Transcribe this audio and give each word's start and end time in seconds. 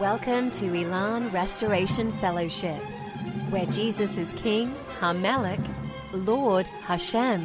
Welcome 0.00 0.50
to 0.52 0.74
Elan 0.74 1.30
Restoration 1.30 2.10
Fellowship, 2.10 2.78
where 3.50 3.66
Jesus 3.66 4.16
is 4.16 4.32
King, 4.32 4.74
Hamelech, 4.98 5.62
Lord 6.14 6.66
Hashem, 6.86 7.42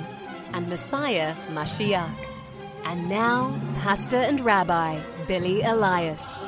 and 0.54 0.70
Messiah 0.70 1.36
Mashiach. 1.52 2.10
And 2.86 3.10
now, 3.10 3.54
Pastor 3.84 4.16
and 4.16 4.40
Rabbi 4.40 5.02
Billy 5.28 5.64
Elias. 5.64 6.42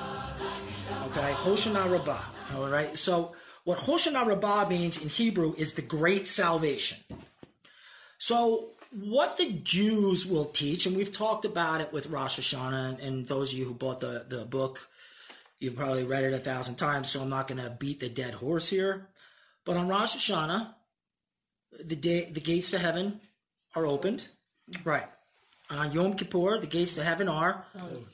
Okay, 1.07 1.33
Hoshana 1.33 1.91
Rabbah. 1.91 2.23
All 2.55 2.69
right, 2.69 2.97
so 2.97 3.35
what 3.65 3.79
Hoshana 3.79 4.25
Rabbah 4.25 4.69
means 4.69 5.03
in 5.03 5.09
Hebrew 5.09 5.55
is 5.57 5.73
the 5.73 5.81
great 5.81 6.25
salvation. 6.25 6.99
So, 8.17 8.69
what 8.91 9.37
the 9.37 9.51
Jews 9.51 10.25
will 10.25 10.45
teach, 10.45 10.85
and 10.85 10.95
we've 10.95 11.11
talked 11.11 11.43
about 11.43 11.81
it 11.81 11.91
with 11.91 12.07
Rosh 12.09 12.39
Hashanah, 12.39 12.91
and, 12.91 12.99
and 13.01 13.27
those 13.27 13.51
of 13.51 13.59
you 13.59 13.65
who 13.65 13.73
bought 13.73 13.99
the, 13.99 14.25
the 14.25 14.45
book, 14.45 14.87
you've 15.59 15.75
probably 15.75 16.03
read 16.03 16.23
it 16.23 16.33
a 16.33 16.37
thousand 16.37 16.75
times, 16.75 17.09
so 17.09 17.21
I'm 17.21 17.29
not 17.29 17.47
going 17.47 17.61
to 17.61 17.69
beat 17.69 17.99
the 17.99 18.09
dead 18.09 18.35
horse 18.35 18.69
here. 18.69 19.09
But 19.65 19.77
on 19.77 19.87
Rosh 19.87 20.15
Hashanah, 20.15 20.73
the 21.83 21.95
day 21.95 22.29
the 22.31 22.39
gates 22.39 22.71
to 22.71 22.79
heaven 22.79 23.19
are 23.75 23.85
opened, 23.85 24.29
right? 24.83 25.07
And 25.69 25.79
on 25.79 25.91
Yom 25.91 26.13
Kippur, 26.13 26.59
the 26.59 26.67
gates 26.67 26.95
to 26.95 27.03
heaven 27.03 27.27
are 27.27 27.65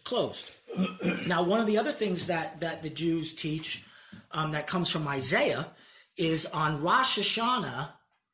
closed. 0.03 0.51
now, 1.27 1.43
one 1.43 1.59
of 1.59 1.67
the 1.67 1.77
other 1.77 1.91
things 1.91 2.27
that 2.27 2.59
that 2.61 2.81
the 2.81 2.89
Jews 2.89 3.35
teach 3.35 3.85
um, 4.31 4.51
that 4.51 4.67
comes 4.67 4.89
from 4.89 5.07
Isaiah 5.07 5.67
is 6.17 6.45
on 6.47 6.81
Rosh 6.81 7.19
Hashanah, 7.19 7.89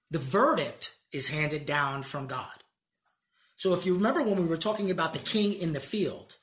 the 0.09 0.19
verdict 0.19 0.95
is 1.11 1.29
handed 1.29 1.65
down 1.65 2.03
from 2.03 2.27
God. 2.27 2.47
So, 3.55 3.73
if 3.73 3.85
you 3.85 3.93
remember 3.93 4.23
when 4.23 4.37
we 4.37 4.47
were 4.47 4.57
talking 4.57 4.89
about 4.89 5.13
the 5.13 5.19
king 5.19 5.53
in 5.53 5.73
the 5.73 5.81
field, 5.81 6.37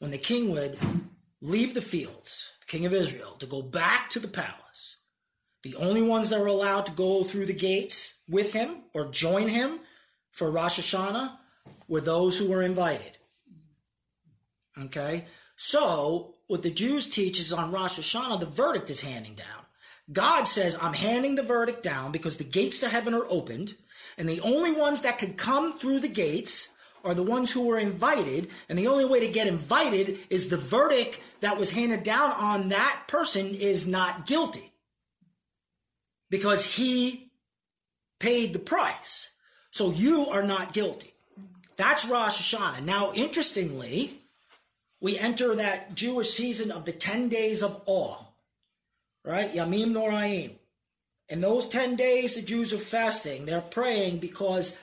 when 0.00 0.10
the 0.10 0.18
king 0.18 0.50
would 0.50 0.76
leave 1.40 1.74
the 1.74 1.80
fields, 1.80 2.52
the 2.60 2.66
king 2.66 2.86
of 2.86 2.94
Israel, 2.94 3.36
to 3.38 3.46
go 3.46 3.62
back 3.62 4.10
to 4.10 4.18
the 4.18 4.28
palace, 4.28 4.96
the 5.62 5.74
only 5.76 6.02
ones 6.02 6.30
that 6.30 6.40
were 6.40 6.46
allowed 6.46 6.86
to 6.86 6.92
go 6.92 7.24
through 7.24 7.46
the 7.46 7.52
gates 7.52 8.20
with 8.28 8.52
him 8.52 8.82
or 8.94 9.10
join 9.10 9.48
him 9.48 9.80
for 10.30 10.50
Rosh 10.50 10.78
Hashanah 10.78 11.36
were 11.88 12.00
those 12.00 12.38
who 12.38 12.50
were 12.50 12.62
invited. 12.62 13.18
Okay? 14.80 15.24
So, 15.56 16.34
what 16.46 16.62
the 16.62 16.70
Jews 16.70 17.08
teach 17.08 17.40
is 17.40 17.52
on 17.52 17.72
Rosh 17.72 17.98
Hashanah, 17.98 18.40
the 18.40 18.46
verdict 18.46 18.90
is 18.90 19.02
handing 19.02 19.34
down. 19.34 19.46
God 20.10 20.44
says, 20.44 20.78
I'm 20.80 20.94
handing 20.94 21.34
the 21.34 21.42
verdict 21.42 21.82
down 21.82 22.12
because 22.12 22.36
the 22.36 22.44
gates 22.44 22.78
to 22.80 22.88
heaven 22.88 23.12
are 23.12 23.26
opened, 23.28 23.74
and 24.16 24.28
the 24.28 24.40
only 24.40 24.72
ones 24.72 25.02
that 25.02 25.18
can 25.18 25.34
come 25.34 25.78
through 25.78 26.00
the 26.00 26.08
gates 26.08 26.72
are 27.04 27.14
the 27.14 27.22
ones 27.22 27.52
who 27.52 27.66
were 27.66 27.78
invited, 27.78 28.48
and 28.68 28.78
the 28.78 28.86
only 28.86 29.04
way 29.04 29.20
to 29.20 29.32
get 29.32 29.46
invited 29.46 30.18
is 30.30 30.48
the 30.48 30.56
verdict 30.56 31.20
that 31.40 31.58
was 31.58 31.72
handed 31.72 32.02
down 32.02 32.32
on 32.32 32.68
that 32.68 33.04
person 33.06 33.46
is 33.46 33.86
not 33.86 34.26
guilty 34.26 34.72
because 36.30 36.76
he 36.76 37.30
paid 38.18 38.52
the 38.52 38.58
price. 38.58 39.34
So 39.70 39.90
you 39.90 40.26
are 40.26 40.42
not 40.42 40.72
guilty. 40.72 41.14
That's 41.76 42.06
Rosh 42.06 42.54
Hashanah. 42.54 42.84
Now, 42.84 43.12
interestingly, 43.14 44.12
we 45.00 45.16
enter 45.18 45.54
that 45.54 45.94
Jewish 45.94 46.30
season 46.30 46.70
of 46.70 46.84
the 46.84 46.92
10 46.92 47.28
days 47.28 47.62
of 47.62 47.80
awe, 47.86 48.16
right? 49.24 49.52
Yamim 49.52 49.92
Noraim. 49.92 50.52
In 51.28 51.40
those 51.40 51.68
10 51.68 51.94
days, 51.94 52.34
the 52.34 52.42
Jews 52.42 52.72
are 52.72 52.78
fasting. 52.78 53.44
They're 53.44 53.60
praying 53.60 54.18
because 54.18 54.80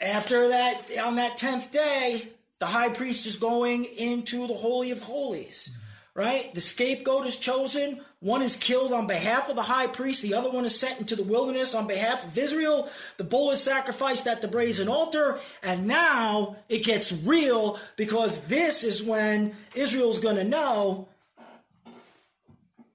after 0.00 0.48
that, 0.48 0.82
on 1.02 1.16
that 1.16 1.38
10th 1.38 1.72
day, 1.72 2.22
the 2.58 2.66
high 2.66 2.88
priest 2.88 3.26
is 3.26 3.36
going 3.36 3.84
into 3.84 4.46
the 4.46 4.54
Holy 4.54 4.90
of 4.90 5.02
Holies, 5.02 5.76
right? 6.14 6.54
The 6.54 6.60
scapegoat 6.60 7.26
is 7.26 7.38
chosen. 7.38 8.00
One 8.20 8.42
is 8.42 8.56
killed 8.56 8.92
on 8.92 9.06
behalf 9.06 9.48
of 9.48 9.56
the 9.56 9.62
high 9.62 9.86
priest. 9.86 10.22
The 10.22 10.34
other 10.34 10.50
one 10.50 10.64
is 10.64 10.78
sent 10.78 11.00
into 11.00 11.16
the 11.16 11.24
wilderness 11.24 11.74
on 11.74 11.86
behalf 11.86 12.26
of 12.26 12.38
Israel. 12.38 12.88
The 13.16 13.24
bull 13.24 13.50
is 13.50 13.62
sacrificed 13.62 14.26
at 14.26 14.40
the 14.40 14.48
brazen 14.48 14.88
altar. 14.88 15.38
And 15.62 15.86
now 15.86 16.56
it 16.68 16.84
gets 16.84 17.24
real 17.24 17.78
because 17.96 18.46
this 18.46 18.82
is 18.84 19.02
when 19.02 19.54
Israel's 19.74 20.18
going 20.18 20.36
to 20.36 20.44
know 20.44 21.08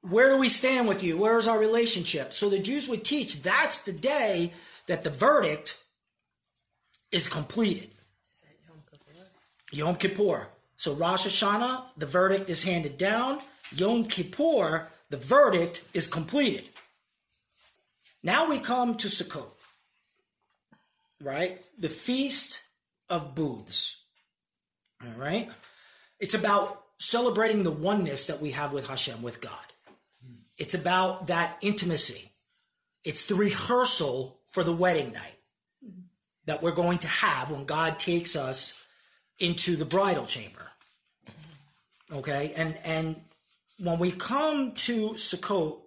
where 0.01 0.29
do 0.29 0.40
we 0.40 0.50
stand 0.50 0.88
with 0.88 1.03
you? 1.03 1.18
Where 1.18 1.38
is 1.38 1.47
our 1.47 1.59
relationship? 1.59 2.34
So 2.34 2.50
the 2.50 2.59
Jews 2.59 2.90
would 2.90 3.03
teach 3.03 3.44
that's 3.44 3.84
the 3.84 3.94
day 3.94 4.53
that 4.88 5.03
the 5.03 5.09
verdict 5.09 5.78
is 7.12 7.28
completed. 7.28 7.90
Yom 9.72 9.96
Kippur. 9.96 10.47
So 10.78 10.94
Rosh 10.94 11.28
Hashanah, 11.28 11.84
the 11.97 12.06
verdict 12.06 12.50
is 12.50 12.64
handed 12.64 12.97
down. 12.97 13.40
Yom 13.75 14.06
Kippur, 14.06 14.88
the 15.09 15.18
verdict 15.18 15.86
is 15.94 16.08
completed. 16.08 16.69
Now 18.24 18.50
we 18.50 18.59
come 18.59 18.96
to 18.98 19.08
Sukkot, 19.08 19.52
right? 21.22 21.62
The 21.78 21.90
Feast 21.90 22.64
of 23.09 23.36
Booths. 23.36 24.03
All 25.03 25.14
right? 25.18 25.50
It's 26.19 26.34
about 26.34 26.84
celebrating 26.98 27.64
the 27.64 27.72
oneness 27.72 28.28
that 28.28 28.42
we 28.42 28.52
have 28.52 28.74
with 28.74 28.88
Hashem, 28.88 29.22
with 29.22 29.40
God. 29.40 29.53
It's 30.58 30.74
about 30.74 31.28
that 31.28 31.58
intimacy. 31.62 32.31
It's 33.06 33.28
the 33.28 33.36
rehearsal 33.36 34.40
for 34.48 34.64
the 34.64 34.75
wedding 34.75 35.14
night 35.14 35.38
that 36.50 36.64
we're 36.64 36.72
going 36.72 36.98
to 36.98 37.08
have 37.08 37.52
when 37.52 37.64
God 37.64 38.00
takes 38.00 38.36
us 38.36 38.84
into 39.38 39.76
the 39.76 39.86
bridal 39.86 40.26
chamber. 40.26 40.66
Okay? 42.12 42.54
And 42.58 42.76
and 42.84 43.18
when 43.78 44.00
we 44.00 44.10
come 44.10 44.72
to 44.72 45.10
Sukkot, 45.12 45.80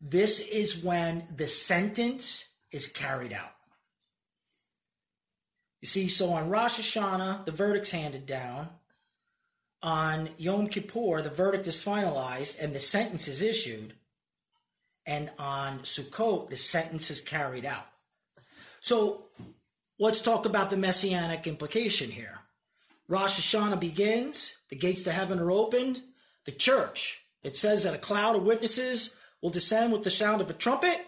this 0.00 0.48
is 0.48 0.84
when 0.84 1.24
the 1.34 1.48
sentence 1.48 2.54
is 2.70 2.86
carried 2.86 3.32
out. 3.32 3.56
You 5.80 5.88
see, 5.88 6.06
so 6.06 6.30
on 6.30 6.48
Rosh 6.48 6.78
Hashanah, 6.78 7.44
the 7.44 7.50
verdict's 7.50 7.90
handed 7.90 8.24
down. 8.24 8.68
On 9.82 10.28
Yom 10.38 10.68
Kippur, 10.68 11.22
the 11.22 11.30
verdict 11.30 11.66
is 11.66 11.84
finalized 11.84 12.62
and 12.62 12.72
the 12.72 12.78
sentence 12.78 13.26
is 13.26 13.42
issued. 13.42 13.94
And 15.04 15.32
on 15.40 15.80
Sukkot, 15.80 16.50
the 16.50 16.56
sentence 16.56 17.10
is 17.10 17.20
carried 17.20 17.66
out. 17.66 17.88
So 18.80 19.24
let's 19.98 20.22
talk 20.22 20.46
about 20.46 20.70
the 20.70 20.76
messianic 20.76 21.46
implication 21.46 22.10
here. 22.10 22.40
Rosh 23.08 23.38
Hashanah 23.38 23.80
begins, 23.80 24.58
the 24.68 24.76
gates 24.76 25.02
to 25.02 25.12
heaven 25.12 25.38
are 25.38 25.50
opened, 25.50 26.00
the 26.44 26.52
church. 26.52 27.26
It 27.42 27.56
says 27.56 27.84
that 27.84 27.94
a 27.94 27.98
cloud 27.98 28.36
of 28.36 28.44
witnesses 28.44 29.16
will 29.40 29.50
descend 29.50 29.92
with 29.92 30.02
the 30.02 30.10
sound 30.10 30.40
of 30.40 30.48
a 30.48 30.54
trumpet. 30.54 30.98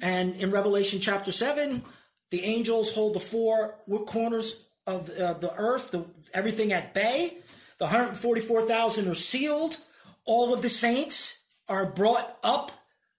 And 0.00 0.36
in 0.36 0.50
Revelation 0.50 1.00
chapter 1.00 1.32
7, 1.32 1.82
the 2.30 2.44
angels 2.44 2.94
hold 2.94 3.14
the 3.14 3.20
four 3.20 3.74
corners 4.06 4.66
of 4.86 5.10
uh, 5.10 5.34
the 5.34 5.52
earth, 5.56 5.90
the, 5.90 6.04
everything 6.32 6.72
at 6.72 6.94
bay. 6.94 7.38
The 7.78 7.84
144,000 7.84 9.08
are 9.08 9.14
sealed. 9.14 9.78
All 10.24 10.54
of 10.54 10.62
the 10.62 10.68
saints 10.68 11.44
are 11.68 11.86
brought 11.86 12.38
up 12.42 12.72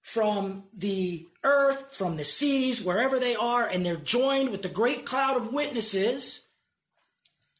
from 0.07 0.63
the 0.73 1.28
earth, 1.44 1.94
from 1.94 2.16
the 2.16 2.23
seas, 2.23 2.81
wherever 2.81 3.19
they 3.19 3.35
are, 3.35 3.68
and 3.68 3.85
they're 3.85 3.97
joined 3.97 4.51
with 4.51 4.62
the 4.62 4.69
great 4.69 5.06
cloud 5.06 5.35
of 5.35 5.51
witnesses 5.51 6.47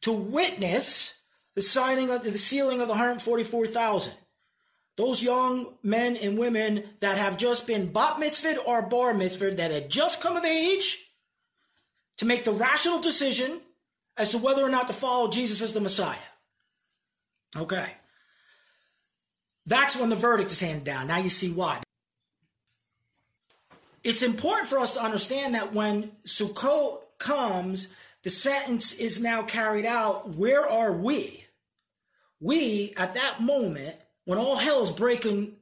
to 0.00 0.10
witness 0.10 1.20
the 1.54 1.60
signing 1.60 2.08
of 2.08 2.24
the 2.24 2.38
sealing 2.38 2.80
of 2.80 2.86
the 2.86 2.94
144,000. 2.94 4.14
Those 4.96 5.22
young 5.22 5.74
men 5.82 6.16
and 6.16 6.38
women 6.38 6.84
that 7.00 7.18
have 7.18 7.36
just 7.36 7.66
been 7.66 7.92
bat 7.92 8.14
mitzvahed 8.14 8.56
or 8.66 8.80
bar 8.80 9.12
mitzvahed 9.12 9.58
that 9.58 9.70
had 9.70 9.90
just 9.90 10.22
come 10.22 10.34
of 10.34 10.46
age 10.46 11.06
to 12.16 12.24
make 12.24 12.44
the 12.44 12.52
rational 12.52 12.98
decision 12.98 13.60
as 14.16 14.30
to 14.32 14.38
whether 14.38 14.62
or 14.62 14.70
not 14.70 14.86
to 14.86 14.94
follow 14.94 15.28
Jesus 15.28 15.62
as 15.62 15.74
the 15.74 15.82
Messiah. 15.82 16.16
Okay. 17.54 17.92
That's 19.66 20.00
when 20.00 20.08
the 20.08 20.16
verdict 20.16 20.50
is 20.50 20.60
handed 20.60 20.84
down. 20.84 21.08
Now 21.08 21.18
you 21.18 21.28
see 21.28 21.52
why. 21.52 21.82
It's 24.04 24.22
important 24.22 24.68
for 24.68 24.78
us 24.78 24.94
to 24.94 25.04
understand 25.04 25.54
that 25.54 25.72
when 25.72 26.10
Sukkot 26.26 27.00
comes, 27.18 27.94
the 28.22 28.30
sentence 28.30 28.94
is 28.94 29.22
now 29.22 29.42
carried 29.42 29.86
out. 29.86 30.30
Where 30.30 30.66
are 30.68 30.92
we? 30.92 31.44
We, 32.40 32.94
at 32.96 33.14
that 33.14 33.40
moment, 33.40 33.96
when 34.24 34.38
all 34.38 34.56
hell 34.56 34.82
is 34.82 34.90
breaking 34.90 35.56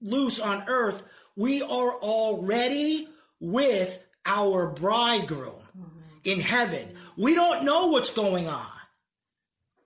loose 0.00 0.40
on 0.40 0.64
earth, 0.68 1.02
we 1.36 1.62
are 1.62 1.92
already 1.92 3.08
with 3.40 4.04
our 4.24 4.68
bridegroom 4.68 5.62
mm-hmm. 5.78 5.98
in 6.24 6.40
heaven. 6.40 6.94
We 7.16 7.34
don't 7.34 7.64
know 7.64 7.88
what's 7.88 8.14
going 8.14 8.48
on. 8.48 8.66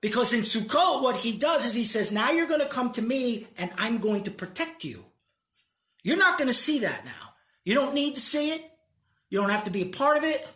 Because 0.00 0.32
in 0.32 0.40
Sukkot, 0.40 1.02
what 1.02 1.17
he 1.17 1.37
does 1.37 1.64
is 1.64 1.75
he 1.75 1.84
says, 1.84 2.11
Now 2.11 2.32
you're 2.32 2.49
going 2.49 2.61
to 2.61 2.67
come 2.67 2.90
to 2.93 3.02
me 3.02 3.46
and 3.56 3.70
I'm 3.79 3.99
going 3.99 4.25
to 4.25 4.31
protect 4.31 4.82
you. 4.84 5.05
You're 6.02 6.19
not 6.19 6.38
going 6.38 6.49
to 6.49 6.55
see 6.55 6.81
that 6.81 7.05
now. 7.05 7.31
You 7.64 7.75
don't 7.75 7.94
need 7.94 8.14
to 8.14 8.20
see 8.20 8.50
it. 8.50 8.70
You 9.31 9.41
don't 9.41 9.50
have 9.50 9.64
to 9.64 9.70
be 9.70 9.82
a 9.82 9.87
part 9.87 10.19
of 10.19 10.25
it 10.25 10.47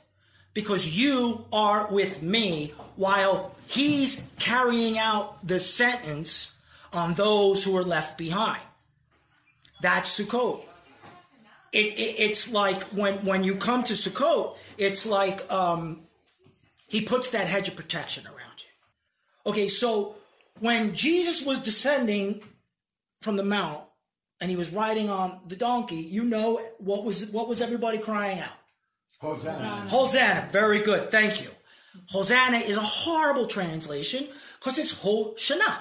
because 0.55 0.99
you 0.99 1.44
are 1.53 1.93
with 1.93 2.23
me 2.23 2.73
while 2.97 3.55
he's 3.69 4.32
carrying 4.38 4.99
out 4.99 5.47
the 5.47 5.58
sentence 5.58 6.61
on 6.93 7.14
those 7.14 7.64
who 7.64 7.76
are 7.76 7.85
left 7.85 8.19
behind. 8.19 8.62
That's 9.82 10.19
Sukkot. 10.19 10.61
It, 11.73 11.87
it, 11.99 12.14
it's 12.19 12.53
like 12.53 12.82
when, 12.85 13.14
when 13.25 13.44
you 13.44 13.56
come 13.56 13.82
to 13.85 13.93
Sukkot, 13.93 14.56
it's 14.79 15.06
like 15.06 15.50
um, 15.52 16.00
he 16.88 17.02
puts 17.02 17.31
that 17.31 17.49
hedge 17.49 17.69
of 17.69 17.76
protection 17.76 18.26
around 18.26 18.37
you. 18.59 19.50
Okay, 19.50 19.69
so 19.69 20.14
when 20.61 20.94
Jesus 20.94 21.44
was 21.44 21.59
descending 21.62 22.43
from 23.20 23.37
the 23.37 23.43
mount 23.43 23.86
and 24.41 24.50
he 24.50 24.56
was 24.56 24.73
riding 24.73 25.09
on 25.09 25.41
the 25.47 25.56
donkey, 25.56 25.97
you 25.97 26.25
know 26.25 26.61
what 26.79 27.05
was 27.05 27.31
what 27.31 27.49
was 27.49 27.62
everybody 27.62 27.99
crying 27.99 28.41
out? 28.41 28.50
Hosanna. 29.19 29.88
Hosanna. 29.88 30.49
Very 30.50 30.81
good. 30.81 31.11
Thank 31.11 31.43
you. 31.43 31.50
Hosanna 32.11 32.59
is 32.59 32.77
a 32.77 32.83
horrible 32.83 33.47
translation 33.47 34.29
because 34.59 34.79
it's 34.79 35.03
Hoshana, 35.03 35.79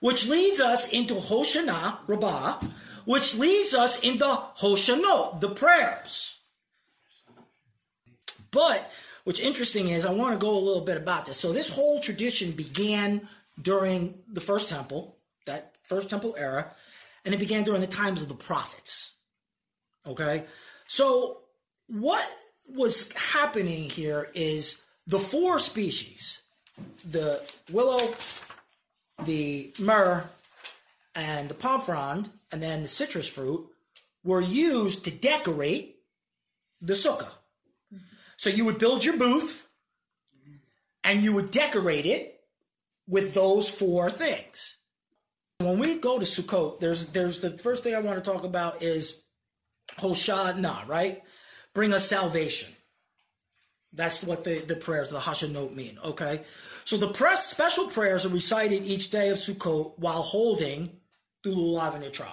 which 0.00 0.28
leads 0.28 0.60
us 0.60 0.92
into 0.92 1.14
Hoshana 1.14 1.98
Rabbah, 2.06 2.60
which 3.04 3.36
leads 3.36 3.74
us 3.74 4.00
into 4.00 4.24
Hoshanot, 4.24 5.40
the 5.40 5.48
prayers. 5.48 6.38
But 8.50 8.90
what's 9.24 9.40
interesting 9.40 9.88
is 9.88 10.06
I 10.06 10.12
want 10.12 10.38
to 10.38 10.44
go 10.44 10.56
a 10.56 10.60
little 10.60 10.84
bit 10.84 10.96
about 10.96 11.26
this. 11.26 11.38
So 11.38 11.52
this 11.52 11.74
whole 11.74 12.00
tradition 12.00 12.52
began 12.52 13.28
during 13.60 14.22
the 14.32 14.40
first 14.40 14.68
temple, 14.68 15.16
that 15.46 15.76
first 15.82 16.08
temple 16.08 16.34
era, 16.38 16.72
and 17.24 17.34
it 17.34 17.40
began 17.40 17.64
during 17.64 17.80
the 17.80 17.86
times 17.86 18.22
of 18.22 18.28
the 18.28 18.34
prophets. 18.34 19.14
Okay? 20.06 20.44
So 20.86 21.38
what 21.86 22.24
was 22.68 23.12
happening 23.12 23.88
here 23.90 24.30
is 24.34 24.84
the 25.06 25.18
four 25.18 25.58
species 25.58 26.40
the 27.08 27.40
willow, 27.70 28.00
the 29.24 29.72
myrrh, 29.78 30.24
and 31.14 31.48
the 31.48 31.54
palm 31.54 31.80
frond, 31.80 32.30
and 32.50 32.60
then 32.60 32.82
the 32.82 32.88
citrus 32.88 33.28
fruit 33.28 33.68
were 34.24 34.40
used 34.40 35.04
to 35.04 35.10
decorate 35.12 35.96
the 36.80 36.94
sukkah. 36.94 37.30
So 38.36 38.50
you 38.50 38.64
would 38.64 38.78
build 38.78 39.04
your 39.04 39.16
booth 39.16 39.68
and 41.04 41.22
you 41.22 41.32
would 41.32 41.50
decorate 41.50 42.06
it 42.06 42.40
with 43.06 43.34
those 43.34 43.70
four 43.70 44.10
things. 44.10 44.78
When 45.64 45.78
we 45.78 45.98
go 45.98 46.18
to 46.18 46.26
Sukkot, 46.26 46.80
there's 46.80 47.08
there's 47.08 47.40
the 47.40 47.52
first 47.52 47.82
thing 47.82 47.94
I 47.94 48.00
want 48.00 48.22
to 48.22 48.30
talk 48.30 48.44
about 48.44 48.82
is 48.82 49.24
Hoshana, 49.92 50.86
right? 50.86 51.22
Bring 51.72 51.94
us 51.94 52.06
salvation. 52.06 52.74
That's 53.90 54.24
what 54.24 54.44
the, 54.44 54.58
the 54.58 54.76
prayers, 54.76 55.10
the 55.10 55.20
Hoshanot 55.20 55.74
mean, 55.74 55.98
okay? 56.04 56.42
So 56.84 56.98
the 56.98 57.08
press 57.08 57.46
special 57.46 57.86
prayers 57.86 58.26
are 58.26 58.30
recited 58.30 58.82
each 58.84 59.10
day 59.10 59.30
of 59.30 59.38
Sukkot 59.38 59.98
while 59.98 60.20
holding 60.20 60.90
the 61.44 61.50
Lulav 61.50 61.94
and 61.94 62.04
Etrog. 62.04 62.26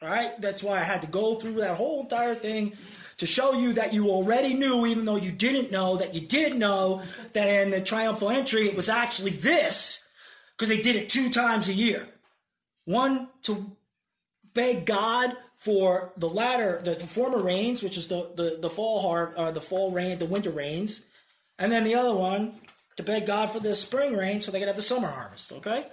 All 0.00 0.08
right? 0.08 0.32
That's 0.40 0.64
why 0.64 0.78
I 0.78 0.84
had 0.84 1.02
to 1.02 1.08
go 1.08 1.36
through 1.36 1.60
that 1.60 1.76
whole 1.76 2.00
entire 2.02 2.34
thing 2.34 2.72
to 3.18 3.26
show 3.26 3.52
you 3.52 3.74
that 3.74 3.92
you 3.92 4.08
already 4.08 4.54
knew, 4.54 4.86
even 4.86 5.04
though 5.04 5.16
you 5.16 5.30
didn't 5.30 5.70
know, 5.70 5.96
that 5.98 6.14
you 6.14 6.22
did 6.26 6.56
know 6.56 7.02
that 7.34 7.46
in 7.46 7.70
the 7.70 7.80
triumphal 7.80 8.30
entry 8.30 8.62
it 8.62 8.74
was 8.74 8.88
actually 8.88 9.32
this, 9.32 10.08
because 10.52 10.70
they 10.70 10.80
did 10.80 10.96
it 10.96 11.08
two 11.08 11.30
times 11.30 11.68
a 11.68 11.74
year. 11.74 12.08
One 12.84 13.28
to 13.42 13.76
beg 14.54 14.86
God 14.86 15.36
for 15.56 16.12
the 16.16 16.28
latter, 16.28 16.80
the, 16.82 16.94
the 16.94 17.06
former 17.06 17.38
rains, 17.38 17.82
which 17.82 17.96
is 17.96 18.08
the, 18.08 18.32
the, 18.34 18.58
the 18.60 18.70
fall 18.70 19.02
har- 19.02 19.32
uh, 19.36 19.50
the 19.52 19.60
fall 19.60 19.92
rain, 19.92 20.18
the 20.18 20.26
winter 20.26 20.50
rains, 20.50 21.06
and 21.58 21.70
then 21.70 21.84
the 21.84 21.94
other 21.94 22.14
one 22.14 22.54
to 22.96 23.02
beg 23.02 23.26
God 23.26 23.50
for 23.50 23.60
the 23.60 23.74
spring 23.74 24.16
rain 24.16 24.40
so 24.40 24.50
they 24.50 24.58
could 24.58 24.68
have 24.68 24.76
the 24.76 24.82
summer 24.82 25.08
harvest. 25.08 25.52
Okay, 25.52 25.86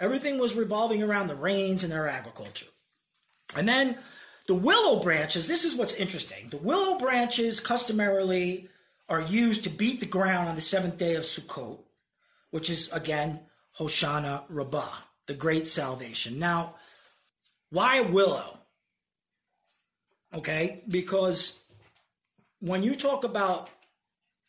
everything 0.00 0.38
was 0.38 0.56
revolving 0.56 1.02
around 1.02 1.28
the 1.28 1.34
rains 1.34 1.84
and 1.84 1.92
their 1.92 2.08
agriculture, 2.08 2.66
and 3.56 3.68
then 3.68 3.98
the 4.46 4.54
willow 4.54 5.00
branches. 5.02 5.46
This 5.46 5.64
is 5.64 5.76
what's 5.76 5.94
interesting. 5.94 6.48
The 6.48 6.56
willow 6.56 6.98
branches 6.98 7.60
customarily 7.60 8.68
are 9.08 9.20
used 9.20 9.64
to 9.64 9.70
beat 9.70 10.00
the 10.00 10.06
ground 10.06 10.48
on 10.48 10.54
the 10.54 10.60
seventh 10.60 10.96
day 10.96 11.14
of 11.14 11.24
Sukkot, 11.24 11.80
which 12.50 12.70
is 12.70 12.90
again 12.92 13.40
Hoshana 13.78 14.44
Rabbah, 14.48 14.96
the 15.26 15.34
great 15.34 15.68
salvation. 15.68 16.38
Now, 16.38 16.74
why 17.70 18.00
willow? 18.00 18.58
Okay, 20.32 20.82
because 20.88 21.64
when 22.60 22.82
you 22.82 22.94
talk 22.96 23.24
about 23.24 23.70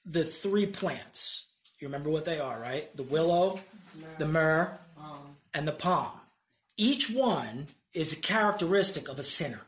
the 0.05 0.23
three 0.23 0.65
plants, 0.65 1.47
you 1.79 1.87
remember 1.87 2.09
what 2.09 2.25
they 2.25 2.39
are, 2.39 2.59
right? 2.59 2.95
The 2.95 3.03
willow, 3.03 3.59
the 4.17 4.25
myrrh, 4.25 4.77
and 5.53 5.67
the 5.67 5.71
palm. 5.71 6.11
Each 6.77 7.09
one 7.09 7.67
is 7.93 8.11
a 8.11 8.21
characteristic 8.21 9.07
of 9.07 9.19
a 9.19 9.23
sinner. 9.23 9.61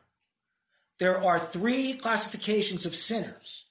There 0.99 1.23
are 1.23 1.39
three 1.39 1.93
classifications 1.93 2.85
of 2.85 2.95
sinners 2.95 3.65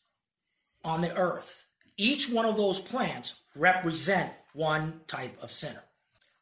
on 0.85 1.01
the 1.01 1.15
earth. 1.15 1.67
Each 1.97 2.31
one 2.31 2.47
of 2.47 2.57
those 2.57 2.79
plants 2.79 3.43
represent 3.57 4.31
one 4.53 5.01
type 5.07 5.37
of 5.43 5.51
sinner. 5.51 5.83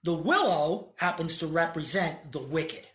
The 0.05 0.15
willow 0.15 0.93
happens 0.97 1.39
to 1.39 1.49
represent 1.49 2.31
the 2.31 2.39
wicked 2.39 2.87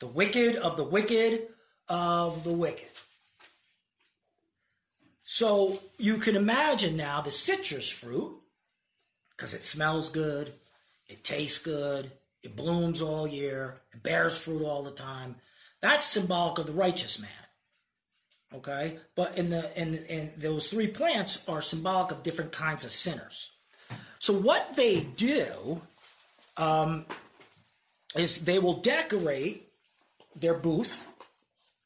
the 0.00 0.06
wicked 0.06 0.56
of 0.56 0.76
the 0.76 0.84
wicked 0.84 1.46
of 1.88 2.42
the 2.42 2.52
wicked. 2.52 2.88
So 5.24 5.78
you 5.98 6.16
can 6.16 6.34
imagine 6.34 6.96
now 6.96 7.20
the 7.20 7.30
citrus 7.30 7.88
fruit, 7.90 8.34
because 9.30 9.54
it 9.54 9.62
smells 9.62 10.08
good, 10.08 10.52
it 11.06 11.22
tastes 11.22 11.62
good, 11.62 12.10
it 12.42 12.56
blooms 12.56 13.00
all 13.00 13.28
year, 13.28 13.82
it 13.92 14.02
bears 14.02 14.36
fruit 14.36 14.64
all 14.64 14.82
the 14.82 14.90
time. 14.90 15.36
That's 15.80 16.04
symbolic 16.04 16.58
of 16.58 16.66
the 16.66 16.72
righteous 16.72 17.20
man. 17.20 17.30
Okay? 18.54 18.98
But 19.14 19.36
in 19.38 19.50
the 19.50 19.70
in, 19.80 19.94
in 19.94 20.30
those 20.38 20.68
three 20.68 20.88
plants 20.88 21.46
are 21.48 21.62
symbolic 21.62 22.10
of 22.10 22.22
different 22.22 22.52
kinds 22.52 22.84
of 22.84 22.90
sinners. 22.90 23.52
So 24.20 24.34
what 24.34 24.76
they 24.76 25.00
do 25.00 25.82
um, 26.56 27.06
is 28.14 28.44
they 28.44 28.58
will 28.58 28.74
decorate 28.74 29.66
their 30.36 30.54
booth 30.54 31.08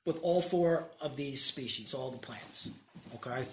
with 0.04 0.18
all 0.22 0.42
four 0.42 0.88
of 1.00 1.16
these 1.16 1.42
species, 1.42 1.94
all 1.94 2.10
the 2.10 2.18
plants. 2.18 2.70
Okay? 3.14 3.46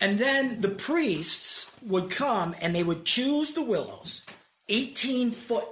And 0.00 0.18
then 0.18 0.60
the 0.60 0.68
priests 0.68 1.70
would 1.82 2.10
come 2.10 2.54
and 2.60 2.74
they 2.74 2.82
would 2.82 3.04
choose 3.04 3.50
the 3.50 3.64
willows, 3.64 4.24
18 4.68 5.32
foot 5.32 5.64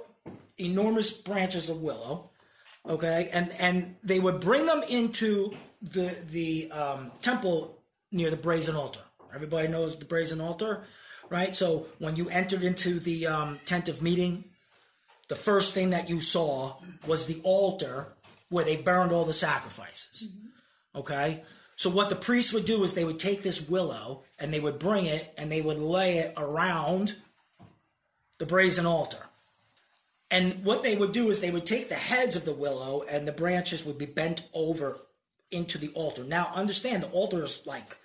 enormous 0.57 1.11
branches 1.11 1.69
of 1.69 1.81
willow, 1.81 2.29
okay? 2.87 3.29
And 3.33 3.51
and 3.59 3.95
they 4.03 4.19
would 4.19 4.39
bring 4.39 4.65
them 4.65 4.83
into 4.89 5.55
the 5.81 6.15
the 6.29 6.71
um, 6.71 7.11
temple 7.21 7.77
near 8.11 8.29
the 8.29 8.37
brazen 8.37 8.75
altar. 8.75 9.01
Everybody 9.33 9.67
knows 9.67 9.97
the 9.97 10.05
brazen 10.05 10.39
altar, 10.41 10.83
right? 11.33 11.55
So 11.55 11.87
when 11.97 12.15
you 12.15 12.29
entered 12.29 12.63
into 12.63 12.99
the 12.99 13.25
um, 13.25 13.59
tent 13.65 13.89
of 13.89 14.03
meeting, 14.03 14.43
the 15.29 15.35
first 15.35 15.73
thing 15.73 15.89
that 15.89 16.07
you 16.07 16.21
saw 16.21 16.75
was 17.07 17.25
the 17.25 17.41
altar 17.43 18.13
where 18.49 18.63
they 18.63 18.77
burned 18.77 19.11
all 19.11 19.25
the 19.25 19.33
sacrifices. 19.33 20.29
Mm-hmm. 20.29 20.99
Okay? 20.99 21.43
So 21.75 21.89
what 21.89 22.09
the 22.09 22.15
priests 22.15 22.53
would 22.53 22.65
do 22.65 22.83
is 22.83 22.93
they 22.93 23.03
would 23.03 23.17
take 23.17 23.41
this 23.41 23.67
willow 23.67 24.21
and 24.39 24.53
they 24.53 24.59
would 24.59 24.77
bring 24.77 25.07
it 25.07 25.33
and 25.35 25.51
they 25.51 25.61
would 25.61 25.79
lay 25.79 26.19
it 26.19 26.35
around 26.37 27.15
the 28.37 28.45
brazen 28.45 28.85
altar. 28.85 29.25
And 30.29 30.63
what 30.63 30.83
they 30.83 30.95
would 30.95 31.13
do 31.13 31.29
is 31.29 31.39
they 31.39 31.51
would 31.51 31.65
take 31.65 31.89
the 31.89 31.95
heads 31.95 32.35
of 32.35 32.45
the 32.45 32.53
willow 32.53 33.03
and 33.09 33.27
the 33.27 33.31
branches 33.31 33.83
would 33.85 33.97
be 33.97 34.05
bent 34.05 34.47
over 34.53 34.99
into 35.49 35.79
the 35.79 35.89
altar. 35.95 36.23
Now 36.23 36.51
understand 36.53 37.01
the 37.01 37.09
altar 37.09 37.43
is 37.43 37.65
like 37.65 37.97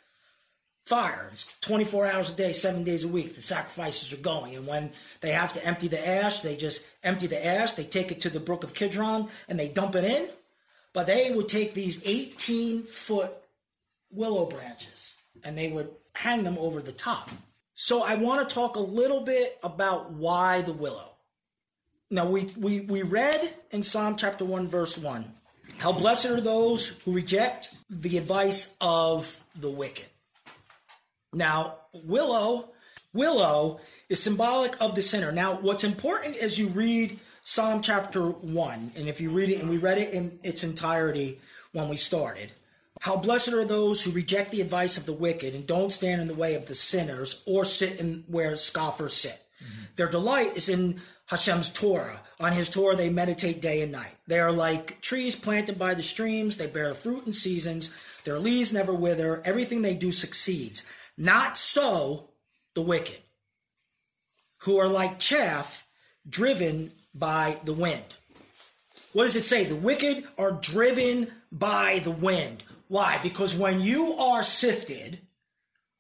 fire. 0.88 1.28
It's 1.30 1.54
24 1.60 2.06
hours 2.06 2.32
a 2.32 2.36
day, 2.36 2.52
seven 2.52 2.82
days 2.82 3.04
a 3.04 3.08
week. 3.08 3.34
The 3.34 3.42
sacrifices 3.42 4.18
are 4.18 4.22
going. 4.22 4.56
And 4.56 4.66
when 4.66 4.90
they 5.20 5.32
have 5.32 5.52
to 5.52 5.64
empty 5.64 5.86
the 5.86 6.08
ash, 6.08 6.40
they 6.40 6.56
just 6.56 6.86
empty 7.04 7.26
the 7.26 7.44
ash. 7.44 7.72
They 7.72 7.84
take 7.84 8.10
it 8.10 8.22
to 8.22 8.30
the 8.30 8.40
brook 8.40 8.64
of 8.64 8.72
Kidron 8.72 9.28
and 9.48 9.60
they 9.60 9.68
dump 9.68 9.94
it 9.96 10.04
in. 10.04 10.28
But 10.94 11.06
they 11.06 11.30
would 11.30 11.46
take 11.46 11.74
these 11.74 12.02
18 12.08 12.84
foot 12.84 13.30
willow 14.10 14.46
branches 14.46 15.16
and 15.44 15.58
they 15.58 15.70
would 15.70 15.90
hang 16.14 16.42
them 16.42 16.56
over 16.58 16.80
the 16.80 16.92
top. 16.92 17.30
So 17.74 18.02
I 18.02 18.16
want 18.16 18.48
to 18.48 18.54
talk 18.54 18.76
a 18.76 18.80
little 18.80 19.20
bit 19.20 19.58
about 19.62 20.12
why 20.12 20.62
the 20.62 20.72
willow. 20.72 21.10
Now 22.10 22.30
we, 22.30 22.44
we, 22.56 22.80
we 22.80 23.02
read 23.02 23.52
in 23.70 23.82
Psalm 23.82 24.16
chapter 24.16 24.46
1, 24.46 24.68
verse 24.68 24.96
1. 24.96 25.32
How 25.76 25.92
blessed 25.92 26.30
are 26.30 26.40
those 26.40 26.98
who 27.02 27.12
reject 27.12 27.74
the 27.90 28.16
advice 28.16 28.74
of 28.80 29.44
the 29.54 29.70
wicked. 29.70 30.06
Now, 31.32 31.76
willow, 31.92 32.70
willow 33.12 33.80
is 34.08 34.22
symbolic 34.22 34.80
of 34.80 34.94
the 34.94 35.02
sinner. 35.02 35.30
Now, 35.30 35.54
what's 35.54 35.84
important 35.84 36.36
as 36.36 36.58
you 36.58 36.68
read 36.68 37.18
Psalm 37.42 37.82
chapter 37.82 38.22
1, 38.22 38.92
and 38.96 39.08
if 39.08 39.20
you 39.20 39.30
read 39.30 39.50
it, 39.50 39.60
and 39.60 39.68
we 39.68 39.76
read 39.76 39.98
it 39.98 40.12
in 40.12 40.38
its 40.42 40.64
entirety 40.64 41.38
when 41.72 41.88
we 41.88 41.96
started, 41.96 42.50
How 43.00 43.16
blessed 43.16 43.52
are 43.52 43.64
those 43.64 44.02
who 44.02 44.10
reject 44.10 44.50
the 44.50 44.60
advice 44.60 44.96
of 44.96 45.06
the 45.06 45.12
wicked 45.12 45.54
and 45.54 45.66
don't 45.66 45.92
stand 45.92 46.20
in 46.20 46.28
the 46.28 46.34
way 46.34 46.54
of 46.54 46.66
the 46.66 46.74
sinners 46.74 47.42
or 47.46 47.64
sit 47.64 48.00
in 48.00 48.24
where 48.26 48.56
scoffers 48.56 49.14
sit. 49.14 49.40
Mm-hmm. 49.62 49.84
Their 49.96 50.08
delight 50.08 50.56
is 50.56 50.68
in 50.68 51.00
Hashem's 51.26 51.70
Torah. 51.70 52.20
On 52.40 52.52
his 52.52 52.70
Torah, 52.70 52.96
they 52.96 53.10
meditate 53.10 53.60
day 53.60 53.82
and 53.82 53.92
night. 53.92 54.16
They 54.26 54.40
are 54.40 54.52
like 54.52 55.00
trees 55.00 55.36
planted 55.36 55.78
by 55.78 55.94
the 55.94 56.02
streams. 56.02 56.56
They 56.56 56.66
bear 56.66 56.94
fruit 56.94 57.26
in 57.26 57.32
seasons. 57.32 57.94
Their 58.24 58.38
leaves 58.38 58.72
never 58.72 58.94
wither. 58.94 59.42
Everything 59.44 59.82
they 59.82 59.94
do 59.94 60.10
succeeds. 60.10 60.88
Not 61.20 61.58
so 61.58 62.30
the 62.74 62.80
wicked, 62.80 63.18
who 64.58 64.78
are 64.78 64.86
like 64.86 65.18
chaff 65.18 65.84
driven 66.28 66.92
by 67.12 67.58
the 67.64 67.72
wind. 67.72 68.16
What 69.12 69.24
does 69.24 69.34
it 69.34 69.44
say? 69.44 69.64
The 69.64 69.74
wicked 69.74 70.24
are 70.38 70.52
driven 70.52 71.32
by 71.50 72.00
the 72.04 72.12
wind. 72.12 72.62
Why? 72.86 73.18
Because 73.20 73.58
when 73.58 73.80
you 73.80 74.12
are 74.14 74.44
sifted, 74.44 75.18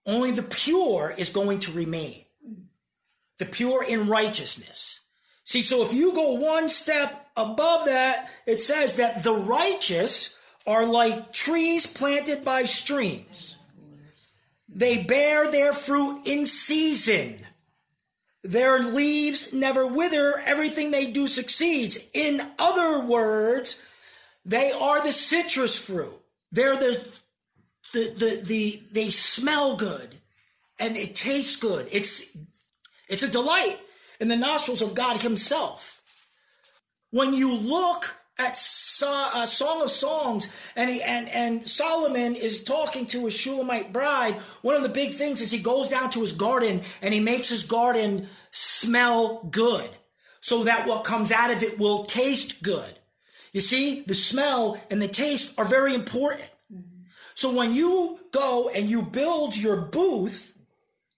only 0.06 0.30
the 0.30 0.44
pure 0.44 1.12
is 1.18 1.30
going 1.30 1.58
to 1.60 1.72
remain. 1.72 2.24
The 3.38 3.46
pure 3.46 3.82
in 3.82 4.06
righteousness. 4.06 5.00
See, 5.42 5.62
so 5.62 5.82
if 5.82 5.92
you 5.92 6.14
go 6.14 6.34
one 6.34 6.68
step 6.68 7.28
above 7.36 7.86
that, 7.86 8.30
it 8.46 8.60
says 8.60 8.94
that 8.94 9.24
the 9.24 9.34
righteous 9.34 10.38
are 10.64 10.86
like 10.86 11.32
trees 11.32 11.86
planted 11.86 12.44
by 12.44 12.64
streams. 12.64 13.57
They 14.68 15.02
bear 15.02 15.50
their 15.50 15.72
fruit 15.72 16.22
in 16.26 16.44
season. 16.44 17.40
Their 18.42 18.78
leaves 18.78 19.52
never 19.52 19.86
wither. 19.86 20.38
Everything 20.38 20.90
they 20.90 21.10
do 21.10 21.26
succeeds. 21.26 22.10
In 22.12 22.42
other 22.58 23.04
words, 23.04 23.82
they 24.44 24.70
are 24.72 25.02
the 25.02 25.12
citrus 25.12 25.78
fruit. 25.78 26.20
They're 26.52 26.76
the, 26.76 27.08
the, 27.92 28.14
the, 28.16 28.42
the, 28.44 28.80
they 28.92 29.10
smell 29.10 29.76
good 29.76 30.16
and 30.78 30.96
it 30.96 31.14
tastes 31.14 31.56
good. 31.56 31.88
It's, 31.90 32.36
it's 33.08 33.22
a 33.22 33.30
delight 33.30 33.78
in 34.20 34.28
the 34.28 34.36
nostrils 34.36 34.82
of 34.82 34.94
God 34.94 35.22
Himself. 35.22 36.02
When 37.10 37.32
you 37.32 37.54
look 37.54 38.16
at 38.38 38.56
so, 38.56 39.30
uh, 39.34 39.46
Song 39.46 39.82
of 39.82 39.90
Songs 39.90 40.54
and, 40.76 40.90
he, 40.90 41.02
and, 41.02 41.28
and 41.28 41.68
Solomon 41.68 42.34
is 42.34 42.64
talking 42.64 43.06
to 43.06 43.24
his 43.24 43.36
Shulamite 43.36 43.92
bride, 43.92 44.34
one 44.62 44.76
of 44.76 44.82
the 44.82 44.88
big 44.88 45.14
things 45.14 45.40
is 45.40 45.50
he 45.50 45.58
goes 45.58 45.88
down 45.88 46.10
to 46.10 46.20
his 46.20 46.32
garden 46.32 46.82
and 47.02 47.12
he 47.12 47.20
makes 47.20 47.48
his 47.48 47.64
garden 47.64 48.28
smell 48.50 49.44
good 49.50 49.88
so 50.40 50.64
that 50.64 50.86
what 50.86 51.04
comes 51.04 51.32
out 51.32 51.50
of 51.50 51.62
it 51.62 51.78
will 51.78 52.04
taste 52.04 52.62
good. 52.62 52.98
You 53.52 53.60
see, 53.60 54.02
the 54.02 54.14
smell 54.14 54.80
and 54.90 55.02
the 55.02 55.08
taste 55.08 55.58
are 55.58 55.64
very 55.64 55.94
important. 55.94 56.48
So 57.34 57.56
when 57.56 57.72
you 57.72 58.20
go 58.30 58.70
and 58.74 58.90
you 58.90 59.02
build 59.02 59.56
your 59.56 59.76
booth 59.76 60.56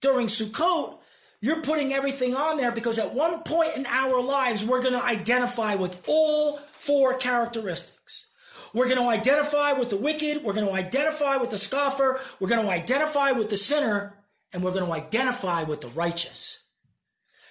during 0.01 0.27
Sukkot, 0.27 0.97
you're 1.41 1.61
putting 1.61 1.93
everything 1.93 2.35
on 2.35 2.57
there 2.57 2.71
because 2.71 2.99
at 2.99 3.13
one 3.13 3.41
point 3.41 3.75
in 3.75 3.85
our 3.87 4.21
lives, 4.21 4.63
we're 4.63 4.81
going 4.81 4.93
to 4.93 5.03
identify 5.03 5.75
with 5.75 6.03
all 6.07 6.59
four 6.81 7.13
characteristics. 7.13 8.25
We're 8.73 8.89
going 8.89 8.97
to 8.97 9.07
identify 9.07 9.73
with 9.73 9.91
the 9.91 9.97
wicked. 9.97 10.43
We're 10.43 10.53
going 10.53 10.65
to 10.65 10.73
identify 10.73 11.37
with 11.37 11.51
the 11.51 11.57
scoffer. 11.57 12.19
We're 12.39 12.49
going 12.49 12.65
to 12.65 12.71
identify 12.71 13.31
with 13.33 13.49
the 13.49 13.57
sinner. 13.57 14.15
And 14.51 14.63
we're 14.63 14.71
going 14.73 14.85
to 14.85 14.91
identify 14.91 15.63
with 15.63 15.81
the 15.81 15.89
righteous. 15.89 16.63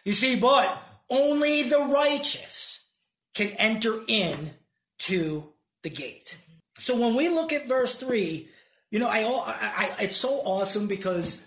You 0.04 0.12
see, 0.12 0.34
but 0.34 0.82
only 1.08 1.62
the 1.62 1.78
righteous 1.78 2.86
can 3.34 3.48
enter 3.58 4.00
in 4.08 4.50
to 5.00 5.52
the 5.84 5.90
gate. 5.90 6.38
So 6.78 7.00
when 7.00 7.14
we 7.14 7.28
look 7.28 7.52
at 7.52 7.68
verse 7.68 7.94
3, 7.94 8.48
you 8.90 8.98
know, 8.98 9.08
I, 9.08 9.20
I, 9.20 9.90
I 10.00 10.04
it's 10.04 10.16
so 10.16 10.40
awesome 10.44 10.88
because 10.88 11.46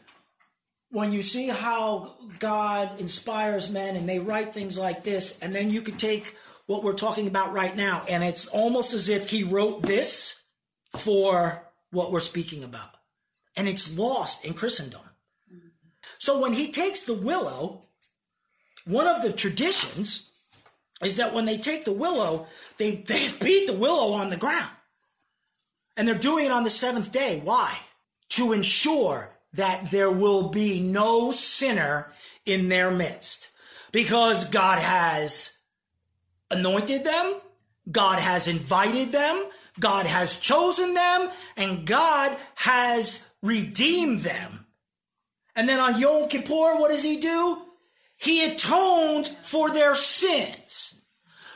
when 0.89 1.11
you 1.11 1.21
see 1.21 1.49
how 1.49 2.13
God 2.39 3.01
inspires 3.01 3.69
men 3.69 3.95
and 3.95 4.07
they 4.07 4.19
write 4.19 4.53
things 4.53 4.79
like 4.79 5.03
this, 5.03 5.41
and 5.41 5.53
then 5.53 5.69
you 5.69 5.81
could 5.81 5.99
take 5.99 6.35
what 6.73 6.83
we're 6.83 6.93
talking 6.93 7.27
about 7.27 7.53
right 7.53 7.75
now, 7.75 8.01
and 8.09 8.23
it's 8.23 8.47
almost 8.47 8.95
as 8.95 9.07
if 9.07 9.29
he 9.29 9.43
wrote 9.43 9.83
this 9.83 10.43
for 10.95 11.63
what 11.91 12.11
we're 12.11 12.19
speaking 12.19 12.63
about. 12.63 12.89
And 13.55 13.67
it's 13.67 13.95
lost 13.95 14.43
in 14.43 14.55
Christendom. 14.55 15.01
So 16.17 16.41
when 16.41 16.53
he 16.53 16.71
takes 16.71 17.03
the 17.03 17.13
willow, 17.13 17.85
one 18.85 19.07
of 19.07 19.21
the 19.21 19.31
traditions 19.31 20.31
is 21.03 21.17
that 21.17 21.33
when 21.33 21.45
they 21.45 21.57
take 21.57 21.85
the 21.85 21.93
willow, 21.93 22.47
they, 22.79 22.95
they 22.95 23.29
beat 23.39 23.67
the 23.67 23.77
willow 23.77 24.13
on 24.13 24.31
the 24.31 24.37
ground. 24.37 24.71
And 25.95 26.07
they're 26.07 26.15
doing 26.15 26.45
it 26.45 26.51
on 26.51 26.63
the 26.63 26.71
seventh 26.71 27.11
day. 27.11 27.39
Why? 27.43 27.77
To 28.29 28.51
ensure 28.51 29.37
that 29.53 29.91
there 29.91 30.11
will 30.11 30.49
be 30.49 30.79
no 30.79 31.29
sinner 31.29 32.11
in 32.47 32.69
their 32.69 32.89
midst. 32.89 33.51
Because 33.91 34.49
God 34.49 34.79
has 34.79 35.52
anointed 36.57 37.03
them, 37.03 37.35
God 37.91 38.19
has 38.19 38.47
invited 38.47 39.11
them, 39.11 39.45
God 39.79 40.05
has 40.05 40.39
chosen 40.39 40.93
them, 40.93 41.29
and 41.57 41.85
God 41.85 42.35
has 42.55 43.33
redeemed 43.41 44.21
them. 44.21 44.65
And 45.55 45.67
then 45.67 45.79
on 45.79 45.99
Yom 45.99 46.29
Kippur, 46.29 46.79
what 46.79 46.89
does 46.89 47.03
he 47.03 47.19
do? 47.19 47.61
He 48.17 48.45
atoned 48.45 49.27
for 49.41 49.71
their 49.71 49.95
sins. 49.95 51.01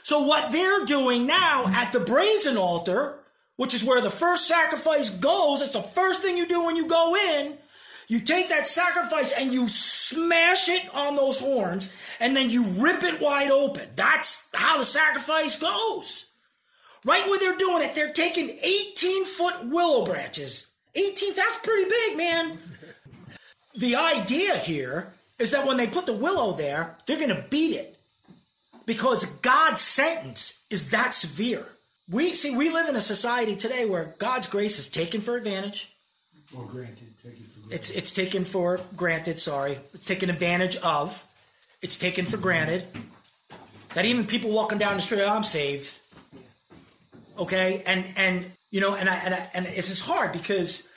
So 0.03 0.21
what 0.21 0.51
they're 0.51 0.85
doing 0.85 1.27
now 1.27 1.65
at 1.67 1.91
the 1.91 1.99
brazen 1.99 2.57
altar, 2.57 3.19
which 3.55 3.73
is 3.73 3.83
where 3.83 4.01
the 4.01 4.09
first 4.09 4.47
sacrifice 4.47 5.09
goes, 5.09 5.61
it's 5.61 5.71
the 5.71 5.81
first 5.81 6.21
thing 6.21 6.37
you 6.37 6.47
do 6.47 6.63
when 6.65 6.75
you 6.75 6.87
go 6.87 7.15
in. 7.15 7.57
You 8.07 8.21
take 8.21 8.49
that 8.49 8.67
sacrifice 8.67 9.33
and 9.37 9.53
you 9.53 9.67
smash 9.67 10.69
it 10.69 10.89
on 10.95 11.17
those 11.17 11.39
horns 11.39 11.95
and 12.19 12.35
then 12.35 12.49
you 12.49 12.63
rip 12.79 13.03
it 13.03 13.21
wide 13.21 13.51
open. 13.51 13.87
That's 13.95 14.49
how 14.53 14.77
the 14.77 14.85
sacrifice 14.85 15.59
goes. 15.59 16.31
Right 17.03 17.25
where 17.27 17.39
they're 17.39 17.57
doing 17.57 17.83
it, 17.83 17.95
they're 17.95 18.13
taking 18.13 18.49
18 18.49 19.25
foot 19.25 19.65
willow 19.65 20.05
branches. 20.05 20.71
18, 20.95 21.35
that's 21.35 21.57
pretty 21.57 21.89
big, 21.89 22.17
man. 22.17 22.57
The 23.75 23.95
idea 23.95 24.57
here 24.57 25.13
is 25.37 25.51
that 25.51 25.67
when 25.67 25.77
they 25.77 25.87
put 25.87 26.05
the 26.05 26.13
willow 26.13 26.53
there, 26.53 26.97
they're 27.05 27.17
going 27.17 27.29
to 27.29 27.45
beat 27.49 27.75
it 27.75 27.97
because 28.85 29.25
God's 29.41 29.81
sentence 29.81 30.65
is 30.69 30.89
that 30.89 31.13
severe. 31.13 31.65
We 32.09 32.33
see 32.33 32.55
we 32.55 32.69
live 32.69 32.87
in 32.87 32.95
a 32.95 33.01
society 33.01 33.55
today 33.55 33.85
where 33.85 34.15
God's 34.17 34.47
grace 34.47 34.79
is 34.79 34.89
taken 34.89 35.21
for 35.21 35.35
advantage. 35.35 35.93
Or 36.57 36.63
granted, 36.65 36.97
granted. 36.99 37.16
It's 37.69 37.89
it's 37.89 38.13
taken 38.13 38.45
for 38.45 38.79
granted. 38.95 39.39
Sorry, 39.39 39.77
it's 39.93 40.05
taken 40.05 40.29
advantage 40.29 40.77
of. 40.77 41.25
It's 41.81 41.97
taken 41.97 42.25
for 42.25 42.37
granted 42.37 42.85
that 43.93 44.05
even 44.05 44.25
people 44.25 44.51
walking 44.51 44.77
down 44.77 44.95
the 44.95 45.01
street, 45.01 45.21
oh, 45.21 45.35
I'm 45.35 45.43
saved. 45.43 45.99
Okay, 47.39 47.83
and 47.85 48.05
and 48.15 48.45
you 48.71 48.81
know, 48.81 48.95
and 48.95 49.09
I 49.09 49.15
and 49.15 49.33
I, 49.33 49.49
and 49.53 49.65
it's 49.65 49.89
just 49.89 50.05
hard 50.05 50.31
because 50.33 50.87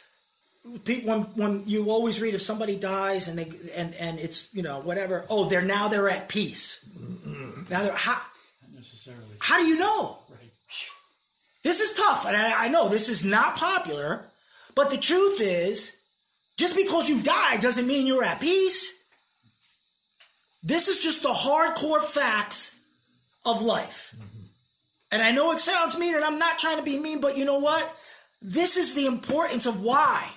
when 1.05 1.23
when 1.37 1.63
you 1.67 1.91
always 1.91 2.21
read 2.21 2.35
if 2.35 2.43
somebody 2.43 2.77
dies 2.77 3.29
and 3.29 3.39
they 3.39 3.51
and 3.75 3.95
and 3.95 4.19
it's 4.19 4.55
you 4.55 4.63
know 4.63 4.81
whatever 4.81 5.25
oh 5.31 5.49
they're 5.49 5.63
now 5.63 5.89
they're 5.89 6.11
at 6.11 6.29
peace 6.29 6.85
mm-hmm. 6.97 7.73
now 7.73 7.83
they're 7.83 7.95
how 7.95 8.13
not 8.13 8.77
necessarily 8.77 9.25
how 9.39 9.59
do 9.59 9.65
you 9.65 9.79
know 9.79 10.19
right. 10.31 10.51
this 11.63 11.81
is 11.81 11.95
tough 11.95 12.27
and 12.27 12.37
I, 12.37 12.67
I 12.67 12.69
know 12.69 12.89
this 12.89 13.09
is 13.09 13.25
not 13.25 13.57
popular 13.57 14.25
but 14.75 14.91
the 14.91 14.99
truth 14.99 15.41
is 15.41 15.97
just 16.61 16.77
because 16.77 17.09
you 17.09 17.21
die 17.23 17.57
doesn't 17.57 17.87
mean 17.87 18.07
you're 18.07 18.25
at 18.25 18.41
peace 18.41 19.03
this 20.63 20.89
is 20.89 21.01
just 21.01 21.23
the 21.23 21.29
hardcore 21.29 22.03
facts 22.03 22.79
of 23.45 23.63
life 23.63 24.15
and 25.13 25.23
I 25.23 25.31
know 25.33 25.53
it 25.53 25.61
sounds 25.61 25.99
mean 25.99 26.15
and 26.15 26.25
I'm 26.25 26.39
not 26.39 26.59
trying 26.59 26.77
to 26.77 26.83
be 26.83 26.99
mean 26.99 27.21
but 27.21 27.37
you 27.37 27.45
know 27.45 27.59
what 27.59 27.97
this 28.43 28.77
is 28.77 28.95
the 28.95 29.07
importance 29.07 29.67
of 29.67 29.83
why 29.83 30.31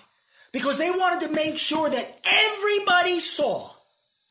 because 0.53 0.77
they 0.77 0.91
wanted 0.91 1.27
to 1.27 1.33
make 1.33 1.57
sure 1.57 1.89
that 1.89 2.19
everybody 2.23 3.19
saw. 3.19 3.69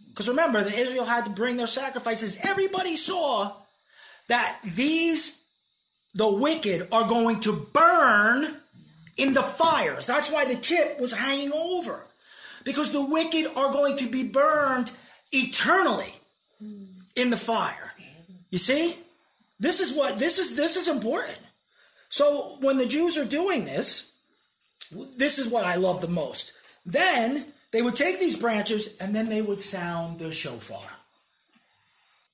Because 0.09 0.29
remember, 0.29 0.63
the 0.63 0.79
Israel 0.79 1.05
had 1.05 1.25
to 1.25 1.31
bring 1.31 1.57
their 1.57 1.67
sacrifices. 1.67 2.39
Everybody 2.45 2.97
saw 2.97 3.53
that 4.29 4.59
these, 4.65 5.43
the 6.15 6.31
wicked, 6.31 6.89
are 6.93 7.09
going 7.09 7.41
to 7.41 7.67
burn 7.75 8.57
in 9.17 9.35
the 9.35 9.43
fires. 9.43 10.07
That's 10.07 10.33
why 10.33 10.45
the 10.45 10.57
tip 10.57 11.01
was 11.01 11.13
hanging 11.13 11.53
over. 11.53 12.07
Because 12.65 12.93
the 12.93 13.05
wicked 13.05 13.47
are 13.57 13.73
going 13.73 13.97
to 13.99 14.09
be 14.09 14.29
burned 14.29 14.93
eternally 15.33 16.15
in 17.17 17.31
the 17.31 17.37
fire. 17.37 17.93
You 18.51 18.59
see? 18.59 18.97
This 19.59 19.81
is 19.81 19.97
what 19.97 20.19
this 20.19 20.39
is 20.39 20.57
this 20.57 20.77
is 20.77 20.89
important. 20.89 21.39
So 22.09 22.59
when 22.61 22.79
the 22.79 22.87
Jews 22.87 23.17
are 23.17 23.25
doing 23.25 23.65
this, 23.65 24.13
this 25.17 25.39
is 25.39 25.49
what 25.49 25.65
I 25.65 25.77
love 25.77 26.01
the 26.01 26.09
most. 26.09 26.53
Then 26.85 27.47
they 27.71 27.81
would 27.81 27.97
take 27.97 28.19
these 28.19 28.37
branches 28.37 28.97
and 29.01 29.15
then 29.15 29.29
they 29.29 29.41
would 29.41 29.61
sound 29.61 30.19
the 30.19 30.33
shofar. 30.33 31.02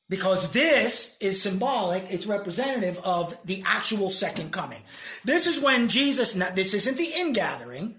Because 0.08 0.52
this 0.52 1.18
is 1.20 1.40
symbolic, 1.40 2.04
it's 2.08 2.26
representative 2.26 2.98
of 3.04 3.38
the 3.44 3.62
actual 3.66 4.10
second 4.10 4.52
coming. 4.52 4.82
This 5.24 5.46
is 5.46 5.62
when 5.62 5.88
Jesus, 5.88 6.34
this 6.54 6.74
isn't 6.74 6.96
the 6.96 7.12
ingathering, 7.18 7.96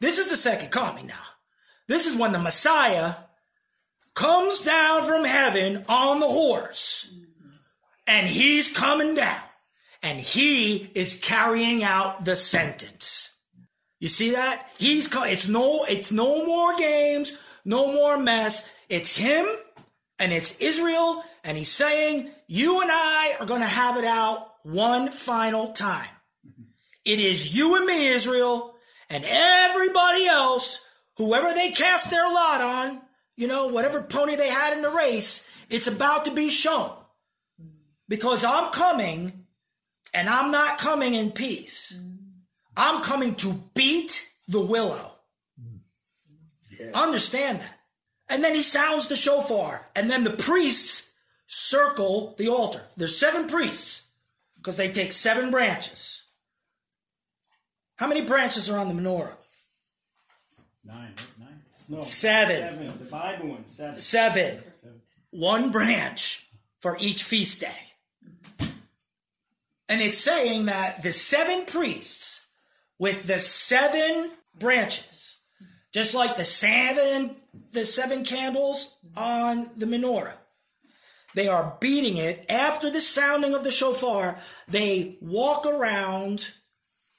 this 0.00 0.18
is 0.18 0.30
the 0.30 0.36
second 0.36 0.70
coming 0.70 1.06
now. 1.06 1.14
This 1.88 2.06
is 2.06 2.16
when 2.16 2.32
the 2.32 2.38
Messiah 2.38 3.14
comes 4.14 4.60
down 4.60 5.02
from 5.02 5.24
heaven 5.24 5.84
on 5.88 6.20
the 6.20 6.28
horse 6.28 7.14
and 8.06 8.26
he's 8.26 8.76
coming 8.76 9.14
down 9.14 9.42
and 10.02 10.18
he 10.18 10.90
is 10.94 11.20
carrying 11.20 11.84
out 11.84 12.24
the 12.24 12.36
sentence. 12.36 13.38
You 14.00 14.08
see 14.08 14.32
that? 14.32 14.68
He's 14.78 15.14
it's 15.14 15.48
no 15.48 15.84
it's 15.88 16.10
no 16.10 16.44
more 16.44 16.74
games, 16.76 17.38
no 17.64 17.92
more 17.92 18.18
mess. 18.18 18.72
It's 18.88 19.16
him 19.16 19.46
and 20.18 20.32
it's 20.32 20.58
Israel 20.60 21.22
and 21.44 21.56
he's 21.56 21.70
saying, 21.70 22.30
"You 22.46 22.80
and 22.80 22.90
I 22.90 23.36
are 23.40 23.46
going 23.46 23.60
to 23.60 23.66
have 23.66 23.96
it 23.96 24.04
out 24.04 24.52
one 24.62 25.10
final 25.10 25.72
time. 25.72 26.08
It 27.04 27.18
is 27.18 27.56
you 27.56 27.76
and 27.76 27.86
me, 27.86 28.08
Israel, 28.08 28.76
and 29.10 29.24
everybody 29.26 30.26
else, 30.26 30.84
whoever 31.16 31.52
they 31.52 31.70
cast 31.70 32.10
their 32.10 32.26
lot 32.32 32.60
on, 32.60 33.00
you 33.36 33.48
know, 33.48 33.66
whatever 33.68 34.02
pony 34.02 34.36
they 34.36 34.48
had 34.48 34.76
in 34.76 34.82
the 34.82 34.90
race, 34.90 35.50
it's 35.68 35.86
about 35.86 36.24
to 36.26 36.30
be 36.30 36.48
shown. 36.48 36.92
Because 38.08 38.44
I'm 38.44 38.70
coming 38.72 39.46
and 40.14 40.28
I'm 40.28 40.50
not 40.50 40.78
coming 40.78 41.14
in 41.14 41.32
peace. 41.32 41.98
I'm 42.76 43.02
coming 43.02 43.34
to 43.36 43.62
beat 43.74 44.28
the 44.48 44.60
willow. 44.60 45.12
Yeah. 46.70 46.90
Understand 46.94 47.60
that. 47.60 47.78
And 48.28 48.44
then 48.44 48.54
he 48.54 48.62
sounds 48.62 49.08
the 49.08 49.16
shofar, 49.16 49.90
and 49.94 50.10
then 50.10 50.24
the 50.24 50.30
priests 50.30 51.11
circle 51.52 52.34
the 52.38 52.48
altar. 52.48 52.80
There's 52.96 53.16
seven 53.16 53.46
priests 53.46 54.08
because 54.56 54.78
they 54.78 54.90
take 54.90 55.12
seven 55.12 55.50
branches. 55.50 56.24
How 57.96 58.06
many 58.06 58.22
branches 58.22 58.70
are 58.70 58.78
on 58.78 58.88
the 58.88 59.00
menorah? 59.00 59.36
Nine. 60.84 61.14
Nine. 61.38 61.62
No, 61.90 62.00
seven. 62.00 62.56
seven. 62.56 62.98
The 62.98 63.04
Bible 63.04 63.48
one. 63.48 63.66
Seven. 63.66 64.00
Seven. 64.00 64.62
seven. 64.80 65.00
One 65.30 65.70
branch 65.70 66.48
for 66.80 66.96
each 66.98 67.22
feast 67.22 67.60
day. 67.60 68.68
And 69.88 70.00
it's 70.00 70.18
saying 70.18 70.66
that 70.66 71.02
the 71.02 71.12
seven 71.12 71.66
priests 71.66 72.46
with 72.98 73.26
the 73.26 73.38
seven 73.38 74.30
branches, 74.58 75.40
just 75.92 76.14
like 76.14 76.36
the 76.36 76.44
seven 76.44 77.36
the 77.72 77.84
seven 77.84 78.24
candles 78.24 78.96
on 79.14 79.68
the 79.76 79.84
menorah. 79.84 80.36
They 81.34 81.48
are 81.48 81.76
beating 81.80 82.16
it. 82.16 82.44
After 82.48 82.90
the 82.90 83.00
sounding 83.00 83.54
of 83.54 83.64
the 83.64 83.70
shofar, 83.70 84.38
they 84.68 85.16
walk 85.20 85.66
around 85.66 86.52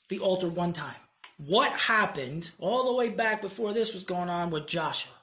the 0.09 0.19
altar 0.19 0.49
one 0.49 0.73
time. 0.73 0.95
What 1.37 1.71
happened 1.71 2.51
all 2.59 2.85
the 2.87 2.93
way 2.93 3.09
back 3.09 3.41
before 3.41 3.73
this 3.73 3.93
was 3.93 4.03
going 4.03 4.29
on 4.29 4.51
with 4.51 4.67
Joshua? 4.67 5.13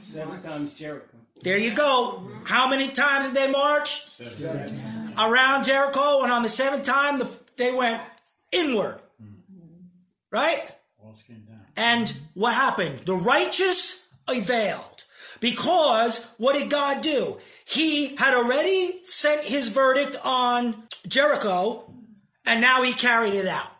Seven 0.00 0.42
times 0.42 0.74
Jericho. 0.74 1.16
There 1.42 1.58
you 1.58 1.74
go. 1.74 2.28
How 2.44 2.68
many 2.68 2.88
times 2.88 3.28
did 3.28 3.36
they 3.36 3.50
march? 3.50 4.06
Seven. 4.06 5.12
Around 5.18 5.64
Jericho, 5.64 6.22
and 6.22 6.32
on 6.32 6.42
the 6.42 6.48
seventh 6.48 6.84
time, 6.84 7.18
the, 7.18 7.30
they 7.56 7.72
went 7.72 8.02
inward. 8.52 9.00
Right? 10.30 10.70
And 11.76 12.14
what 12.34 12.54
happened? 12.54 13.00
The 13.00 13.16
righteous 13.16 14.08
availed. 14.28 15.04
Because 15.40 16.26
what 16.36 16.54
did 16.56 16.70
God 16.70 17.02
do? 17.02 17.38
He 17.70 18.16
had 18.16 18.34
already 18.34 19.00
sent 19.04 19.44
his 19.44 19.68
verdict 19.68 20.16
on 20.24 20.82
Jericho, 21.06 21.94
and 22.44 22.60
now 22.60 22.82
he 22.82 22.92
carried 22.92 23.34
it 23.34 23.46
out. 23.46 23.70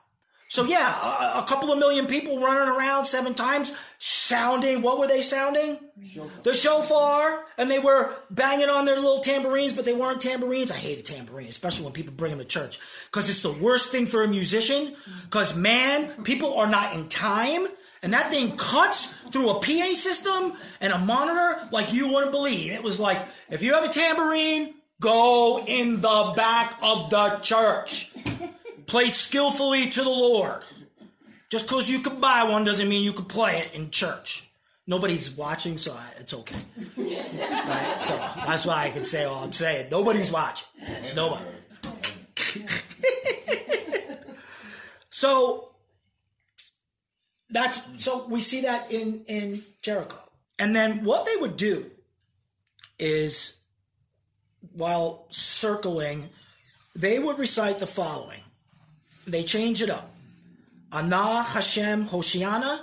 So 0.49 0.65
yeah, 0.65 1.37
a, 1.37 1.41
a, 1.41 1.45
couple 1.47 1.73
of 1.73 1.79
million 1.79 2.07
people 2.07 2.41
running 2.41 2.77
around 2.77 3.05
seven 3.05 3.35
times, 3.35 3.73
sounding. 3.99 4.83
What 4.83 4.99
were 4.99 5.07
they 5.07 5.23
sounding? 5.23 5.79
Shofar. 6.05 6.43
The 6.43 6.55
shofar, 6.55 7.45
and 7.57 7.71
they 7.71 7.79
were 7.79 8.13
banging 8.31 8.69
on 8.69 8.85
their 8.85 8.97
little 8.97 9.21
tambourines, 9.21 9.73
but 9.73 9.85
they 9.85 9.93
weren't 9.93 10.21
tambourines. 10.21 10.73
I 10.73 10.77
hate 10.77 10.99
a 10.99 11.03
tambourine, 11.03 11.47
especially 11.47 11.85
when 11.85 11.93
people 11.93 12.15
bring 12.15 12.31
them 12.31 12.41
to 12.41 12.45
church, 12.45 12.81
because 13.07 13.31
it's 13.31 13.43
the 13.43 13.53
worst 13.53 13.93
thing 13.93 14.07
for 14.07 14.25
a 14.25 14.29
musician. 14.29 14.97
Because 15.25 15.57
man, 15.57 16.25
people 16.25 16.59
are 16.59 16.67
not 16.67 16.95
in 16.95 17.09
time, 17.09 17.67
and 18.03 18.13
that 18.13 18.31
thing 18.31 18.57
cuts 18.57 19.13
through 19.31 19.51
a 19.51 19.61
PA 19.61 19.95
system 19.95 20.55
and 20.81 20.93
a 20.93 20.99
monitor 20.99 21.69
like 21.71 21.93
you 21.93 22.13
wouldn't 22.13 22.33
believe. 22.33 22.73
It 22.73 22.83
was 22.83 22.99
like 22.99 23.19
if 23.51 23.63
you 23.63 23.75
have 23.75 23.85
a 23.85 23.89
tambourine, 23.89 24.75
go 25.01 25.63
in 25.67 26.01
the 26.01 26.33
back 26.37 26.75
of 26.83 27.11
the 27.11 27.39
church. 27.43 28.13
Play 28.87 29.09
skillfully 29.09 29.89
to 29.91 30.03
the 30.03 30.09
Lord. 30.09 30.63
Just 31.51 31.67
because 31.67 31.91
you 31.91 31.99
can 32.01 32.21
buy 32.21 32.47
one 32.49 32.65
doesn't 32.65 32.89
mean 32.89 33.03
you 33.03 33.13
can 33.13 33.25
play 33.25 33.59
it 33.59 33.75
in 33.75 33.91
church. 33.91 34.49
Nobody's 34.87 35.37
watching, 35.37 35.79
so 35.79 35.93
I, 35.93 36.11
it's 36.19 36.35
okay. 36.35 36.57
right? 36.97 37.95
So 37.99 38.17
that's 38.47 38.67
why 38.67 38.85
I 38.85 38.91
can 38.91 39.05
say 39.05 39.25
all 39.25 39.45
I'm 39.45 39.53
saying. 39.53 39.89
Nobody's 39.91 40.33
watching. 40.33 40.67
Nobody. 41.15 41.45
so 45.11 45.70
that's 47.51 47.81
so 48.05 48.27
we 48.29 48.41
see 48.41 48.63
that 48.63 48.93
in 48.93 49.25
in 49.27 49.63
Jericho. 49.83 50.19
And 50.59 50.75
then 50.75 51.05
what 51.05 51.27
they 51.27 51.37
would 51.37 51.57
do 51.57 51.91
is 52.99 53.61
while 54.75 55.27
circling, 55.31 56.29
they 56.95 57.19
would 57.19 57.39
recite 57.39 57.79
the 57.79 57.87
following 57.87 58.43
they 59.27 59.43
change 59.43 59.83
it 59.83 59.91
up. 59.91 60.11
Ana 60.93 61.43
Hashem 61.43 62.07
Hoshiana, 62.07 62.81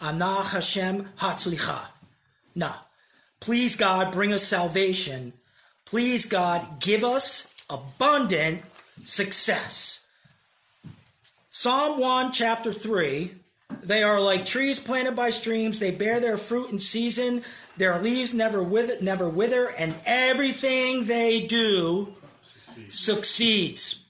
Ana 0.00 0.42
Hashem 0.42 1.08
Hatzlicha. 1.18 1.78
Now, 2.54 2.86
please 3.40 3.76
God, 3.76 4.12
bring 4.12 4.32
us 4.32 4.42
salvation. 4.42 5.32
Please 5.84 6.24
God, 6.24 6.80
give 6.80 7.04
us 7.04 7.54
abundant 7.70 8.62
success. 9.04 10.06
Psalm 11.50 12.00
1, 12.00 12.32
chapter 12.32 12.72
3 12.72 13.30
they 13.82 14.02
are 14.02 14.20
like 14.20 14.44
trees 14.44 14.78
planted 14.78 15.14
by 15.14 15.30
streams, 15.30 15.78
they 15.78 15.90
bear 15.90 16.20
their 16.20 16.36
fruit 16.36 16.70
in 16.70 16.78
season, 16.78 17.42
their 17.76 17.98
leaves 18.00 18.34
never 18.34 18.62
wither, 18.62 18.96
never 19.00 19.28
wither 19.28 19.68
and 19.78 19.94
everything 20.04 21.04
they 21.04 21.46
do 21.46 22.14
succeeds. 22.88 24.08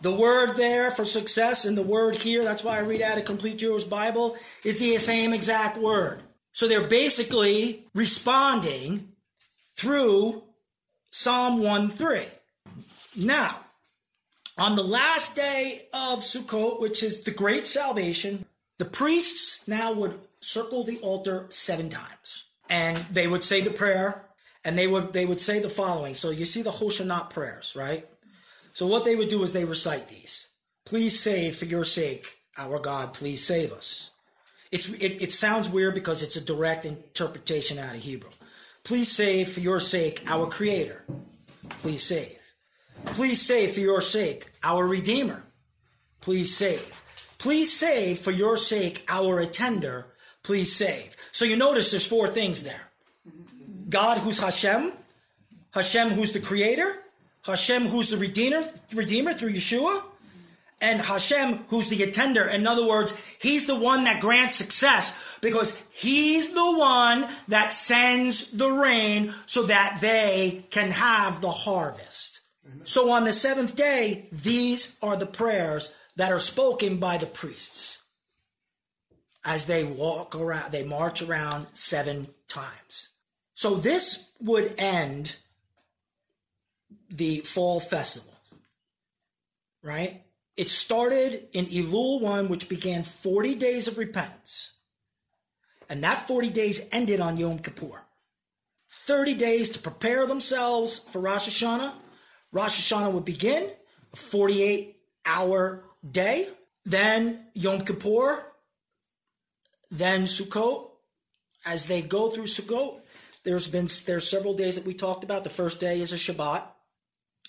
The 0.00 0.14
word 0.14 0.56
there 0.56 0.90
for 0.90 1.04
success 1.04 1.64
and 1.64 1.76
the 1.76 1.82
word 1.82 2.16
here, 2.16 2.44
that's 2.44 2.62
why 2.62 2.76
I 2.76 2.80
read 2.80 3.02
out 3.02 3.18
a 3.18 3.22
complete 3.22 3.58
Jewish 3.58 3.84
Bible, 3.84 4.36
is 4.64 4.78
the 4.78 4.96
same 4.98 5.32
exact 5.32 5.76
word. 5.76 6.22
So 6.52 6.68
they're 6.68 6.86
basically 6.86 7.86
responding 7.94 9.12
through 9.76 10.44
Psalm 11.10 11.62
1 11.62 11.88
3. 11.88 12.22
Now, 13.16 13.56
on 14.58 14.76
the 14.76 14.82
last 14.82 15.36
day 15.36 15.82
of 15.92 16.20
Sukkot, 16.20 16.80
which 16.80 17.02
is 17.02 17.22
the 17.22 17.30
great 17.30 17.66
salvation, 17.66 18.44
the 18.78 18.84
priests 18.84 19.66
now 19.68 19.92
would 19.92 20.18
circle 20.40 20.84
the 20.84 20.98
altar 20.98 21.46
seven 21.48 21.88
times. 21.88 22.44
And 22.70 22.96
they 23.10 23.26
would 23.26 23.42
say 23.42 23.60
the 23.60 23.70
prayer, 23.70 24.26
and 24.64 24.78
they 24.78 24.86
would 24.86 25.12
they 25.12 25.24
would 25.24 25.40
say 25.40 25.58
the 25.58 25.70
following. 25.70 26.14
So 26.14 26.30
you 26.30 26.44
see 26.44 26.62
the 26.62 26.70
Hoshana 26.70 27.30
prayers, 27.30 27.74
right? 27.74 28.06
So 28.74 28.86
what 28.86 29.04
they 29.04 29.16
would 29.16 29.28
do 29.28 29.42
is 29.42 29.52
they 29.52 29.64
recite 29.64 30.08
these. 30.08 30.48
Please 30.84 31.18
save 31.18 31.56
for 31.56 31.64
your 31.64 31.84
sake, 31.84 32.38
our 32.56 32.78
God, 32.78 33.12
please 33.14 33.44
save 33.44 33.72
us. 33.72 34.10
It's, 34.70 34.92
it, 34.94 35.22
it 35.22 35.32
sounds 35.32 35.68
weird 35.68 35.94
because 35.94 36.22
it's 36.22 36.36
a 36.36 36.44
direct 36.44 36.84
interpretation 36.84 37.78
out 37.78 37.94
of 37.94 38.02
Hebrew. 38.02 38.30
Please 38.84 39.10
save 39.10 39.50
for 39.50 39.60
your 39.60 39.80
sake, 39.80 40.22
our 40.26 40.46
Creator. 40.46 41.04
Please 41.80 42.02
save. 42.02 42.37
Please 43.18 43.42
save 43.42 43.72
for 43.72 43.80
your 43.80 44.00
sake, 44.00 44.46
our 44.62 44.86
Redeemer. 44.86 45.42
Please 46.20 46.56
save. 46.56 47.02
Please 47.38 47.76
save 47.76 48.20
for 48.20 48.30
your 48.30 48.56
sake, 48.56 49.04
our 49.08 49.40
attender. 49.40 50.06
Please 50.44 50.72
save. 50.72 51.16
So 51.32 51.44
you 51.44 51.56
notice 51.56 51.90
there's 51.90 52.06
four 52.06 52.28
things 52.28 52.62
there. 52.62 52.92
God 53.88 54.18
who's 54.18 54.38
Hashem, 54.38 54.92
Hashem 55.74 56.10
who's 56.10 56.30
the 56.30 56.38
creator, 56.38 56.94
Hashem, 57.44 57.88
who's 57.88 58.10
the 58.10 58.18
redeemer, 58.18 58.62
redeemer 58.94 59.32
through 59.32 59.50
Yeshua, 59.50 60.00
and 60.80 61.00
Hashem, 61.00 61.64
who's 61.70 61.88
the 61.88 62.04
attender. 62.04 62.46
In 62.48 62.68
other 62.68 62.86
words, 62.86 63.20
he's 63.42 63.66
the 63.66 63.80
one 63.80 64.04
that 64.04 64.20
grants 64.20 64.54
success 64.54 65.40
because 65.42 65.84
he's 65.92 66.54
the 66.54 66.78
one 66.78 67.26
that 67.48 67.72
sends 67.72 68.52
the 68.52 68.70
rain 68.70 69.34
so 69.46 69.64
that 69.64 69.98
they 70.00 70.66
can 70.70 70.92
have 70.92 71.40
the 71.40 71.50
harvest. 71.50 72.37
So 72.88 73.10
on 73.10 73.24
the 73.24 73.34
seventh 73.34 73.76
day, 73.76 74.28
these 74.32 74.96
are 75.02 75.14
the 75.14 75.26
prayers 75.26 75.94
that 76.16 76.32
are 76.32 76.38
spoken 76.38 76.96
by 76.96 77.18
the 77.18 77.26
priests 77.26 78.02
as 79.44 79.66
they 79.66 79.84
walk 79.84 80.34
around, 80.34 80.72
they 80.72 80.86
march 80.86 81.20
around 81.20 81.66
seven 81.74 82.28
times. 82.48 83.10
So 83.52 83.74
this 83.74 84.32
would 84.40 84.72
end 84.78 85.36
the 87.10 87.40
fall 87.40 87.78
festival, 87.78 88.32
right? 89.82 90.22
It 90.56 90.70
started 90.70 91.46
in 91.52 91.66
Elul 91.66 92.22
1, 92.22 92.48
which 92.48 92.70
began 92.70 93.02
40 93.02 93.54
days 93.56 93.86
of 93.86 93.98
repentance. 93.98 94.72
And 95.90 96.02
that 96.02 96.26
40 96.26 96.48
days 96.48 96.88
ended 96.90 97.20
on 97.20 97.36
Yom 97.36 97.58
Kippur. 97.58 98.06
30 99.06 99.34
days 99.34 99.68
to 99.70 99.78
prepare 99.78 100.26
themselves 100.26 100.98
for 100.98 101.20
Rosh 101.20 101.48
Hashanah. 101.48 101.92
Rosh 102.52 102.92
Hashanah 102.92 103.12
would 103.12 103.24
begin, 103.24 103.70
a 104.12 104.16
48 104.16 104.96
hour 105.26 105.84
day. 106.08 106.48
Then 106.84 107.46
Yom 107.54 107.82
Kippur, 107.82 108.44
then 109.90 110.22
Sukkot. 110.22 110.86
As 111.66 111.86
they 111.86 112.00
go 112.00 112.30
through 112.30 112.44
Sukkot, 112.44 113.00
there's 113.44 113.68
been 113.68 113.88
there's 114.06 114.28
several 114.28 114.54
days 114.54 114.76
that 114.76 114.86
we 114.86 114.94
talked 114.94 115.24
about. 115.24 115.44
The 115.44 115.50
first 115.50 115.80
day 115.80 116.00
is 116.00 116.12
a 116.12 116.16
Shabbat. 116.16 116.62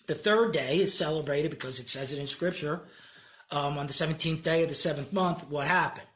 The 0.08 0.16
third 0.16 0.54
day 0.54 0.78
is 0.78 0.98
celebrated 0.98 1.52
because 1.52 1.80
it 1.80 1.88
says 1.88 2.12
it 2.12 2.20
in 2.20 2.28
Scripture. 2.28 2.82
Um, 3.52 3.78
on 3.78 3.88
the 3.88 3.94
17th 3.94 4.44
day 4.44 4.64
of 4.64 4.70
the 4.70 4.76
seventh 4.76 5.14
month, 5.14 5.50
what 5.50 5.68
happened? 5.68 6.08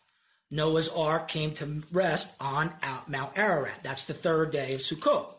Noah's 0.52 0.90
ark 0.90 1.28
came 1.28 1.52
to 1.54 1.84
rest 1.92 2.36
on 2.42 2.74
Mount 3.08 3.38
Ararat. 3.38 3.80
That's 3.82 4.04
the 4.04 4.14
third 4.14 4.52
day 4.52 4.74
of 4.74 4.82
Sukkot, 4.82 5.34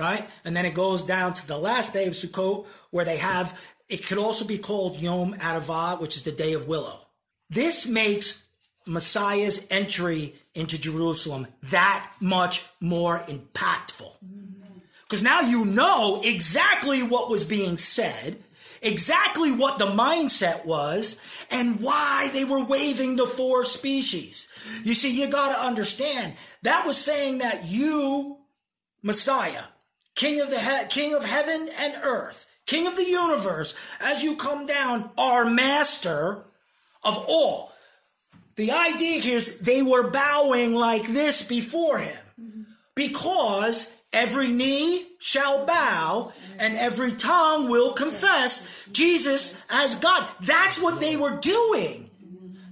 right? 0.00 0.26
And 0.44 0.56
then 0.56 0.64
it 0.64 0.74
goes 0.74 1.04
down 1.04 1.34
to 1.34 1.46
the 1.46 1.58
last 1.58 1.92
day 1.92 2.06
of 2.06 2.14
Sukkot 2.14 2.66
where 2.90 3.04
they 3.04 3.18
have, 3.18 3.60
it 3.88 4.06
could 4.06 4.18
also 4.18 4.46
be 4.46 4.58
called 4.58 4.98
Yom 4.98 5.34
Aravah, 5.34 6.00
which 6.00 6.16
is 6.16 6.24
the 6.24 6.32
day 6.32 6.54
of 6.54 6.66
willow. 6.66 7.00
This 7.50 7.86
makes 7.86 8.48
Messiah's 8.86 9.68
entry 9.70 10.34
into 10.54 10.80
Jerusalem 10.80 11.46
that 11.64 12.12
much 12.20 12.64
more 12.80 13.20
impactful. 13.28 14.12
Because 15.02 15.22
now 15.22 15.40
you 15.40 15.64
know 15.64 16.22
exactly 16.24 17.02
what 17.02 17.28
was 17.28 17.44
being 17.44 17.76
said, 17.76 18.38
exactly 18.80 19.52
what 19.52 19.78
the 19.78 19.86
mindset 19.86 20.64
was, 20.64 21.20
and 21.50 21.80
why 21.80 22.30
they 22.32 22.44
were 22.44 22.64
waving 22.64 23.16
the 23.16 23.26
four 23.26 23.64
species. 23.64 24.48
You 24.84 24.94
see, 24.94 25.20
you 25.20 25.26
got 25.26 25.52
to 25.52 25.60
understand 25.60 26.34
that 26.62 26.86
was 26.86 26.96
saying 26.96 27.38
that 27.38 27.66
you, 27.66 28.38
Messiah, 29.02 29.64
King 30.20 30.42
of 30.42 30.50
the 30.50 30.60
he- 30.60 30.86
King 30.88 31.14
of 31.14 31.24
heaven 31.24 31.70
and 31.78 31.94
earth, 32.02 32.46
King 32.66 32.86
of 32.86 32.94
the 32.94 33.06
universe, 33.06 33.74
as 34.00 34.22
you 34.22 34.36
come 34.36 34.66
down, 34.66 35.08
our 35.16 35.46
master 35.46 36.44
of 37.02 37.24
all. 37.26 37.72
The 38.56 38.70
idea 38.70 39.18
here 39.22 39.38
is 39.38 39.60
they 39.60 39.80
were 39.80 40.10
bowing 40.10 40.74
like 40.74 41.06
this 41.06 41.48
before 41.48 41.96
him 41.96 42.66
because 42.94 43.96
every 44.12 44.48
knee 44.48 45.06
shall 45.20 45.64
bow 45.64 46.32
and 46.58 46.76
every 46.76 47.12
tongue 47.12 47.70
will 47.70 47.94
confess 47.94 48.86
Jesus 48.92 49.62
as 49.70 49.94
God. 49.94 50.28
That's 50.42 50.82
what 50.82 51.00
they 51.00 51.16
were 51.16 51.38
doing. 51.38 52.10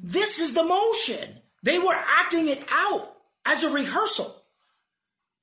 This 0.03 0.39
is 0.39 0.53
the 0.53 0.65
motion. 0.65 1.37
They 1.63 1.79
were 1.79 1.99
acting 2.21 2.49
it 2.49 2.63
out 2.71 3.17
as 3.47 3.65
a 3.65 3.71
rehearsal. 3.71 4.38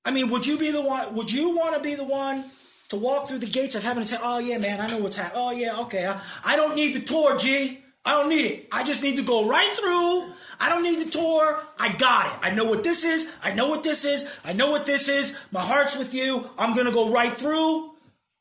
I 0.06 0.12
mean, 0.12 0.30
would 0.30 0.46
you 0.46 0.58
be 0.58 0.72
the 0.72 0.82
one? 0.82 1.16
Would 1.16 1.32
you 1.32 1.56
want 1.56 1.76
to 1.76 1.82
be 1.82 1.96
the 1.96 2.06
one 2.06 2.46
to 2.90 2.96
walk 2.96 3.28
through 3.28 3.40
the 3.40 3.48
gates 3.48 3.76
of 3.76 3.84
heaven 3.84 4.00
and 4.00 4.10
say, 4.10 4.18
"Oh 4.22 4.38
yeah, 4.38 4.60
man, 4.60 4.80
I 4.80 4.88
know 4.88 5.00
what's 5.00 5.18
happening. 5.18 5.42
Oh 5.44 5.52
yeah, 5.52 5.80
okay, 5.82 6.06
I, 6.06 6.22
I 6.44 6.56
don't 6.56 6.76
need 6.76 6.94
the 6.94 7.00
tour, 7.02 7.38
G. 7.38 7.80
I 8.06 8.12
don't 8.12 8.30
need 8.30 8.46
it. 8.46 8.68
I 8.72 8.84
just 8.84 9.02
need 9.02 9.18
to 9.18 9.24
go 9.24 9.50
right 9.50 9.76
through. 9.76 10.32
I 10.60 10.70
don't 10.70 10.84
need 10.84 11.04
the 11.04 11.10
tour. 11.10 11.60
I 11.80 11.92
got 11.94 12.28
it. 12.28 12.40
I 12.44 12.54
know 12.54 12.66
what 12.66 12.84
this 12.84 13.04
is. 13.04 13.36
I 13.44 13.56
know 13.56 13.68
what 13.68 13.84
this 13.84 14.06
is. 14.06 14.40
I 14.46 14.54
know 14.54 14.70
what 14.70 14.86
this 14.86 15.10
is. 15.10 15.40
My 15.52 15.62
heart's 15.62 15.98
with 15.98 16.14
you. 16.14 16.48
I'm 16.60 16.76
gonna 16.76 16.92
go 16.92 17.12
right 17.12 17.34
through. 17.34 17.92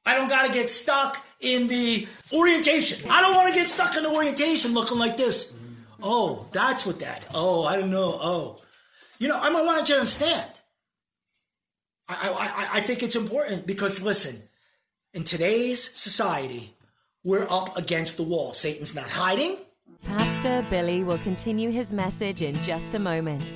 I 0.05 0.15
don't 0.15 0.29
gotta 0.29 0.53
get 0.53 0.69
stuck 0.69 1.25
in 1.41 1.67
the 1.67 2.07
orientation. 2.33 3.11
I 3.11 3.23
don't 3.23 3.35
want 3.35 3.49
to 3.49 3.59
get 3.59 3.67
stuck 3.67 3.97
in 3.97 4.03
the 4.03 4.11
orientation 4.11 4.75
looking 4.75 4.99
like 4.99 5.17
this. 5.17 5.55
Oh, 6.03 6.47
that's 6.53 6.85
what 6.85 6.99
that. 6.99 7.27
Oh, 7.35 7.65
I 7.65 7.77
don't 7.77 7.91
know. 7.91 8.19
Oh, 8.21 8.57
you 9.19 9.29
know, 9.29 9.41
I 9.41 9.49
might 9.49 9.65
want 9.65 9.87
to 9.87 9.95
understand. 9.95 10.61
I, 12.09 12.15
I, 12.75 12.79
I 12.79 12.81
think 12.81 13.03
it's 13.03 13.17
important 13.17 13.67
because 13.67 14.03
listen, 14.03 14.37
in 15.15 15.25
today's 15.25 15.83
society, 15.99 16.75
we're 17.23 17.47
up 17.51 17.77
against 17.77 18.17
the 18.17 18.23
wall. 18.23 18.53
Satan's 18.53 18.95
not 18.95 19.09
hiding. 19.09 19.57
Pastor 20.05 20.65
Billy 20.69 21.03
will 21.03 21.19
continue 21.19 21.71
his 21.71 21.93
message 21.93 22.43
in 22.43 22.55
just 22.63 22.95
a 22.95 22.99
moment. 22.99 23.55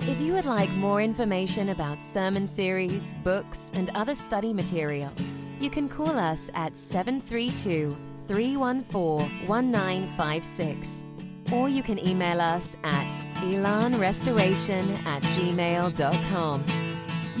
If 0.00 0.20
you 0.20 0.32
would 0.34 0.44
like 0.44 0.70
more 0.72 1.00
information 1.00 1.70
about 1.70 2.02
sermon 2.02 2.46
series, 2.46 3.14
books, 3.22 3.70
and 3.74 3.90
other 3.94 4.14
study 4.14 4.52
materials, 4.52 5.34
you 5.58 5.70
can 5.70 5.88
call 5.88 6.18
us 6.18 6.50
at 6.54 6.76
732 6.76 7.96
314 8.26 9.46
1956. 9.46 11.04
Or 11.52 11.68
you 11.68 11.82
can 11.82 11.98
email 11.98 12.40
us 12.40 12.76
at 12.84 13.08
elanrestoration 13.42 15.04
at 15.04 15.22
gmail.com. 15.22 16.89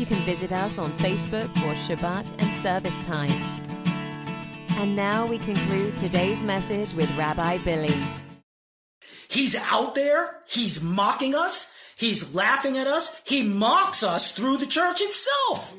You 0.00 0.06
can 0.06 0.24
visit 0.24 0.50
us 0.50 0.78
on 0.78 0.92
Facebook 0.92 1.48
for 1.58 1.74
Shabbat 1.74 2.32
and 2.38 2.50
service 2.54 3.02
times. 3.02 3.60
And 4.78 4.96
now 4.96 5.26
we 5.26 5.36
conclude 5.36 5.98
today's 5.98 6.42
message 6.42 6.94
with 6.94 7.14
Rabbi 7.18 7.58
Billy. 7.58 7.92
He's 9.28 9.62
out 9.70 9.94
there. 9.94 10.38
He's 10.48 10.82
mocking 10.82 11.34
us. 11.34 11.74
He's 11.96 12.34
laughing 12.34 12.78
at 12.78 12.86
us. 12.86 13.20
He 13.26 13.42
mocks 13.42 14.02
us 14.02 14.32
through 14.32 14.56
the 14.56 14.64
church 14.64 15.02
itself. 15.02 15.76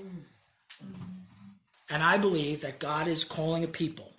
And 1.89 2.03
I 2.03 2.19
believe 2.19 2.61
that 2.61 2.77
God 2.77 3.07
is 3.07 3.23
calling 3.23 3.63
a 3.63 3.67
people 3.67 4.11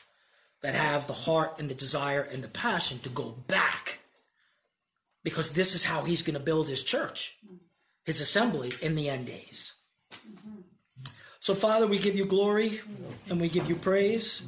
that 0.63 0.75
have 0.75 1.07
the 1.07 1.13
heart 1.13 1.61
and 1.61 1.69
the 1.69 1.77
desire 1.77 2.23
and 2.23 2.43
the 2.43 2.49
passion 2.49 2.99
to 3.05 3.09
go 3.09 3.37
back 3.47 4.01
because 5.23 5.53
this 5.53 5.77
is 5.77 5.85
how 5.85 6.03
he's 6.03 6.23
going 6.23 6.37
to 6.37 6.45
build 6.45 6.67
his 6.67 6.83
church, 6.83 7.39
his 8.05 8.21
assembly 8.21 8.73
in 8.83 8.97
the 8.97 9.09
end 9.09 9.27
days. 9.27 9.75
So, 11.41 11.55
Father, 11.55 11.87
we 11.87 11.99
give 11.99 12.15
you 12.15 12.25
glory 12.25 12.81
and 13.29 13.41
we 13.41 13.49
give 13.49 13.69
you 13.69 13.75
praise. 13.75 14.43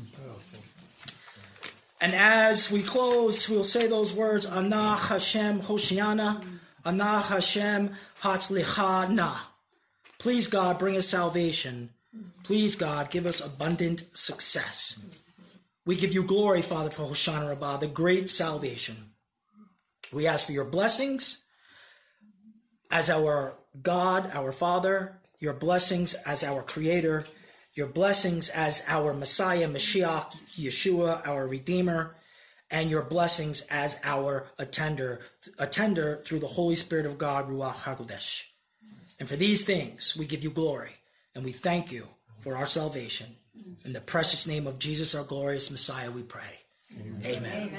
And 2.01 2.15
as 2.15 2.71
we 2.71 2.83
close, 2.83 3.49
we'll 3.49 3.65
say 3.65 3.87
those 3.87 4.13
words, 4.13 4.47
Anah 4.47 4.97
Hashem 4.97 5.61
Hoshiana, 5.61 6.45
Anah 6.85 7.23
Hashem 7.23 7.91
Hatzlichana. 8.23 9.35
Please, 10.19 10.47
God, 10.47 10.79
bring 10.79 10.97
us 10.97 11.09
salvation. 11.09 11.91
Please, 12.45 12.77
God, 12.77 13.11
give 13.11 13.27
us 13.27 13.45
abundant 13.45 14.05
success. 14.13 15.01
We 15.87 15.97
give 15.97 16.13
you 16.13 16.23
glory, 16.23 16.63
Father, 16.63 16.91
for 16.91 17.03
Hoshana 17.03 17.49
Rabbah, 17.49 17.79
the 17.79 17.87
great 17.87 18.31
salvation. 18.31 18.97
We 20.13 20.27
ask 20.27 20.47
for 20.47 20.53
your 20.53 20.65
blessings 20.65 21.45
as 22.91 23.11
our 23.11 23.59
God, 23.83 24.31
our 24.33 24.53
Father, 24.53 25.21
your 25.45 25.53
blessings 25.53 26.15
as 26.27 26.43
our 26.43 26.63
Creator, 26.63 27.27
your 27.75 27.87
blessings 27.87 28.49
as 28.49 28.83
our 28.89 29.13
Messiah, 29.13 29.69
Mashiach, 29.69 30.35
Yeshua, 30.59 31.21
our 31.29 31.47
Redeemer, 31.47 32.17
and 32.71 32.91
your 32.91 33.03
blessings 33.03 33.67
as 33.71 34.01
our 34.05 34.47
attender, 34.59 35.21
attender 35.59 36.23
through 36.25 36.39
the 36.39 36.47
Holy 36.47 36.75
Spirit 36.75 37.05
of 37.05 37.19
God, 37.19 37.51
Ruach 37.51 37.85
HaKodesh. 37.85 38.47
And 39.21 39.29
for 39.29 39.37
these 39.37 39.65
things, 39.65 40.17
we 40.19 40.25
give 40.27 40.43
you 40.43 40.51
glory, 40.51 40.93
and 41.35 41.45
we 41.45 41.53
thank 41.53 41.93
you 41.93 42.09
for 42.41 42.57
our 42.57 42.67
salvation. 42.67 43.37
In 43.85 43.93
the 43.93 44.01
precious 44.01 44.47
name 44.47 44.67
of 44.67 44.79
Jesus, 44.79 45.15
our 45.15 45.25
glorious 45.25 45.71
Messiah, 45.71 46.11
we 46.11 46.23
pray. 46.23 46.59
Amen. 47.23 47.71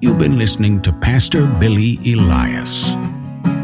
You've 0.00 0.18
been 0.18 0.38
listening 0.38 0.80
to 0.82 0.92
Pastor 0.92 1.46
Billy 1.60 1.98
Elias. 2.06 2.94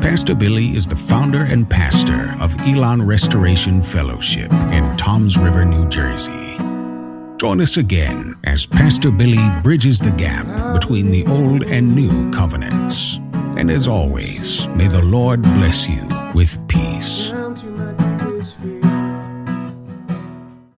Pastor 0.04 0.34
Billy 0.34 0.66
is 0.66 0.86
the 0.86 0.94
founder 0.94 1.44
and 1.44 1.68
pastor 1.68 2.36
of 2.38 2.54
Elan 2.68 3.00
Restoration 3.06 3.80
Fellowship 3.80 4.52
in 4.70 4.96
Toms 4.98 5.38
River, 5.38 5.64
New 5.64 5.88
Jersey. 5.88 6.58
Join 7.38 7.58
us 7.62 7.78
again 7.78 8.36
as 8.44 8.66
Pastor 8.66 9.10
Billy 9.10 9.42
bridges 9.62 9.98
the 9.98 10.10
gap 10.10 10.74
between 10.74 11.10
the 11.10 11.24
old 11.26 11.64
and 11.64 11.96
new 11.96 12.30
covenants. 12.32 13.16
And 13.56 13.70
as 13.70 13.88
always, 13.88 14.68
may 14.68 14.88
the 14.88 15.02
Lord 15.02 15.40
bless 15.40 15.88
you 15.88 16.06
with 16.34 16.58
peace. 16.68 17.32